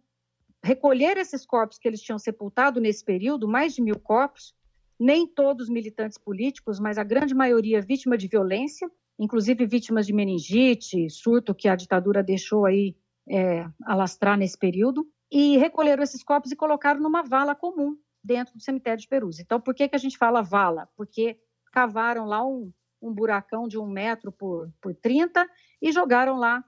[0.63, 4.53] recolher esses corpos que eles tinham sepultado nesse período, mais de mil corpos,
[4.99, 11.09] nem todos militantes políticos, mas a grande maioria vítima de violência, inclusive vítimas de meningite,
[11.09, 12.95] surto que a ditadura deixou aí
[13.29, 18.61] é, alastrar nesse período, e recolheram esses corpos e colocaram numa vala comum dentro do
[18.61, 19.39] cemitério de Perus.
[19.39, 20.87] Então, por que, que a gente fala vala?
[20.95, 21.39] Porque
[21.71, 25.49] cavaram lá um, um buracão de um metro por, por 30
[25.81, 26.63] e jogaram lá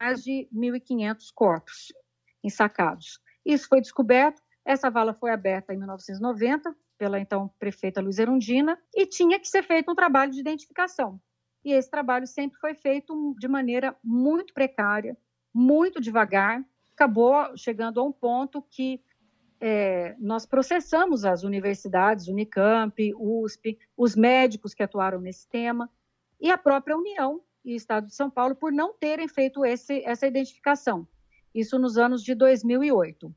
[0.00, 1.92] mais de 1.500 corpos
[2.42, 3.20] ensacados.
[3.46, 9.06] Isso foi descoberto, essa vala foi aberta em 1990 pela então prefeita Luiz Erundina e
[9.06, 11.20] tinha que ser feito um trabalho de identificação
[11.68, 15.16] e esse trabalho sempre foi feito de maneira muito precária,
[15.52, 19.02] muito devagar, acabou chegando a um ponto que
[19.60, 25.90] é, nós processamos as universidades, Unicamp, USP, os médicos que atuaram nesse tema
[26.40, 30.26] e a própria União e Estado de São Paulo por não terem feito esse, essa
[30.26, 31.06] identificação.
[31.54, 33.34] Isso nos anos de 2008.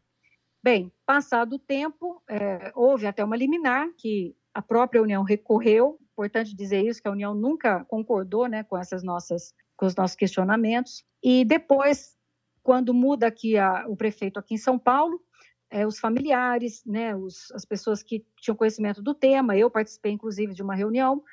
[0.64, 6.56] Bem, passado o tempo, é, houve até uma liminar que a própria União recorreu importante
[6.56, 11.04] dizer isso, que a União nunca concordou né, com essas nossas, com os nossos questionamentos.
[11.24, 12.16] E depois,
[12.64, 15.22] quando muda aqui a, o prefeito aqui em São Paulo,
[15.70, 20.54] é, os familiares, né, os, as pessoas que tinham conhecimento do tema, eu participei inclusive
[20.54, 21.24] de uma reunião,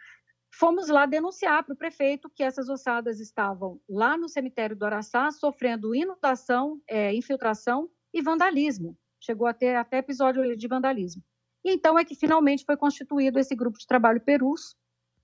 [0.50, 5.30] fomos lá denunciar para o prefeito que essas ossadas estavam lá no cemitério do Araçá
[5.30, 8.96] sofrendo inundação, é, infiltração e vandalismo.
[9.20, 11.22] Chegou a ter até episódio de vandalismo.
[11.64, 14.76] E então é que finalmente foi constituído esse grupo de trabalho Perus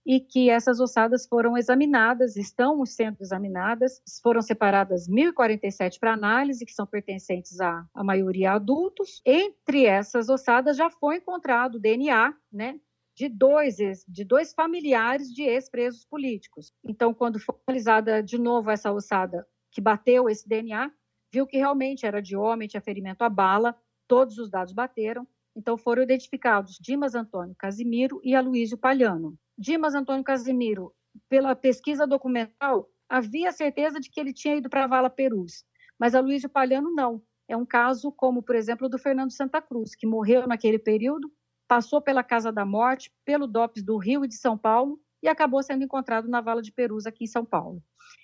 [0.06, 6.72] e que essas ossadas foram examinadas, estão sendo examinadas, foram separadas 1.047 para análise, que
[6.72, 9.22] são pertencentes à, à maioria adultos.
[9.24, 12.78] Entre essas ossadas já foi encontrado DNA, né,
[13.14, 13.76] de dois,
[14.06, 16.72] de dois familiares de ex-presos políticos.
[16.84, 20.90] Então, quando foi analisada de novo essa ossada que bateu esse DNA,
[21.32, 23.74] viu que realmente era de homem, tinha ferimento à bala,
[24.06, 25.26] todos os dados bateram,
[25.56, 29.38] então foram identificados Dimas Antônio Casimiro e Aloysio Palhano.
[29.56, 30.92] Dimas Antônio Casimiro,
[31.28, 35.64] pela pesquisa documental, havia certeza de que ele tinha ido para a Vala Perus,
[35.98, 37.22] mas Aloysio Palhano não.
[37.46, 41.30] É um caso como, por exemplo, do Fernando Santa Cruz, que morreu naquele período,
[41.68, 45.62] passou pela Casa da Morte, pelo DOPS do Rio e de São Paulo e acabou
[45.62, 47.82] sendo encontrado na Vala de Perus, aqui em São Paulo.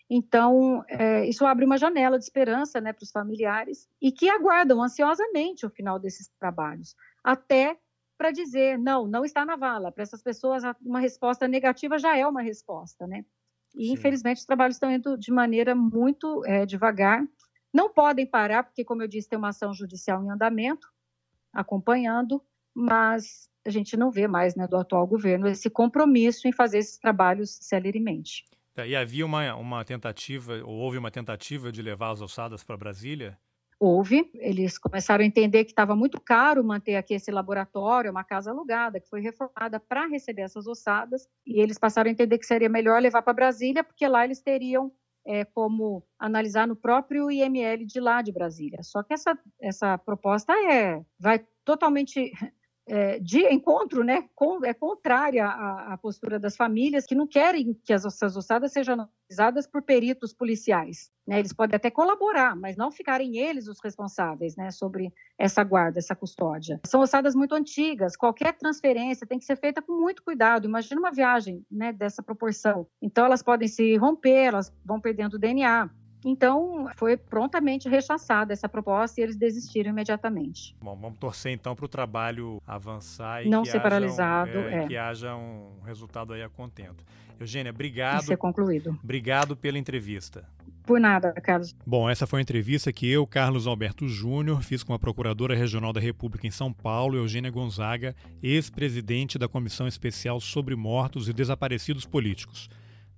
[0.08, 4.82] Então, é, isso abre uma janela de esperança né, para os familiares e que aguardam
[4.82, 7.78] ansiosamente o final desses trabalhos até
[8.18, 9.90] para dizer, não, não está na vala.
[9.90, 13.24] Para essas pessoas, uma resposta negativa já é uma resposta, né?
[13.74, 13.92] E, Sim.
[13.92, 17.26] infelizmente, os trabalhos estão indo de maneira muito é, devagar.
[17.72, 20.86] Não podem parar, porque, como eu disse, tem uma ação judicial em andamento,
[21.52, 22.42] acompanhando,
[22.74, 26.98] mas a gente não vê mais né, do atual governo esse compromisso em fazer esses
[26.98, 28.44] trabalhos celeremente.
[28.76, 32.76] É, e havia uma, uma tentativa, ou houve uma tentativa de levar as ossadas para
[32.76, 33.38] Brasília?
[33.82, 38.50] Houve, eles começaram a entender que estava muito caro manter aqui esse laboratório, uma casa
[38.50, 42.68] alugada, que foi reformada para receber essas ossadas, e eles passaram a entender que seria
[42.68, 44.92] melhor levar para Brasília, porque lá eles teriam
[45.26, 48.82] é, como analisar no próprio IML de lá de Brasília.
[48.82, 52.32] Só que essa, essa proposta é vai totalmente
[52.86, 57.74] é, de encontro, né, com, é contrária à, à, postura das famílias que não querem
[57.84, 61.10] que as, essas ossadas sejam analisadas por peritos policiais.
[61.26, 61.38] Né?
[61.38, 66.16] Eles podem até colaborar, mas não ficarem eles os responsáveis né, sobre essa guarda, essa
[66.16, 66.80] custódia.
[66.84, 70.66] São ossadas muito antigas, qualquer transferência tem que ser feita com muito cuidado.
[70.66, 72.86] Imagina uma viagem né, dessa proporção.
[73.00, 75.88] Então, elas podem se romper, elas vão perdendo o DNA.
[76.24, 80.76] Então, foi prontamente rechaçada essa proposta e eles desistiram imediatamente.
[80.80, 84.84] Bom, vamos torcer então para o trabalho avançar e não que ser paralisado, um, é,
[84.84, 84.86] é.
[84.86, 87.04] que haja um resultado aí a contento.
[87.38, 88.22] Eugênia, obrigado.
[88.22, 88.98] E ser concluído.
[89.02, 90.46] Obrigado pela entrevista.
[90.84, 91.74] Por nada, Carlos.
[91.86, 95.92] Bom, essa foi a entrevista que eu, Carlos Alberto Júnior, fiz com a Procuradora Regional
[95.92, 102.04] da República em São Paulo, Eugênia Gonzaga, ex-presidente da Comissão Especial sobre Mortos e Desaparecidos
[102.04, 102.68] Políticos.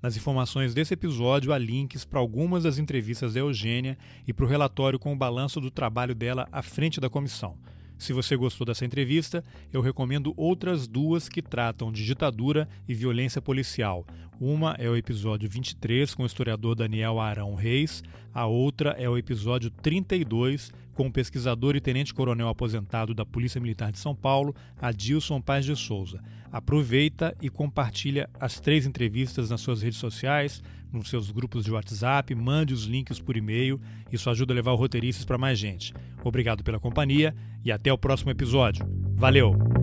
[0.02, 3.96] Nas informações desse episódio há links para algumas das entrevistas da Eugênia
[4.26, 7.56] e para o relatório com o balanço do trabalho dela à frente da comissão.
[7.98, 13.40] Se você gostou dessa entrevista, eu recomendo outras duas que tratam de ditadura e violência
[13.40, 14.04] policial.
[14.40, 18.02] Uma é o episódio 23 com o historiador Daniel Arão Reis,
[18.34, 23.92] a outra é o episódio 32 com o pesquisador e tenente-coronel aposentado da Polícia Militar
[23.92, 26.20] de São Paulo, Adilson Paz de Souza.
[26.50, 30.62] Aproveita e compartilha as três entrevistas nas suas redes sociais,
[30.92, 33.80] nos seus grupos de WhatsApp, mande os links por e-mail.
[34.10, 35.94] Isso ajuda a levar o roteiristas para mais gente.
[36.22, 37.34] Obrigado pela companhia
[37.64, 38.86] e até o próximo episódio.
[39.16, 39.81] Valeu!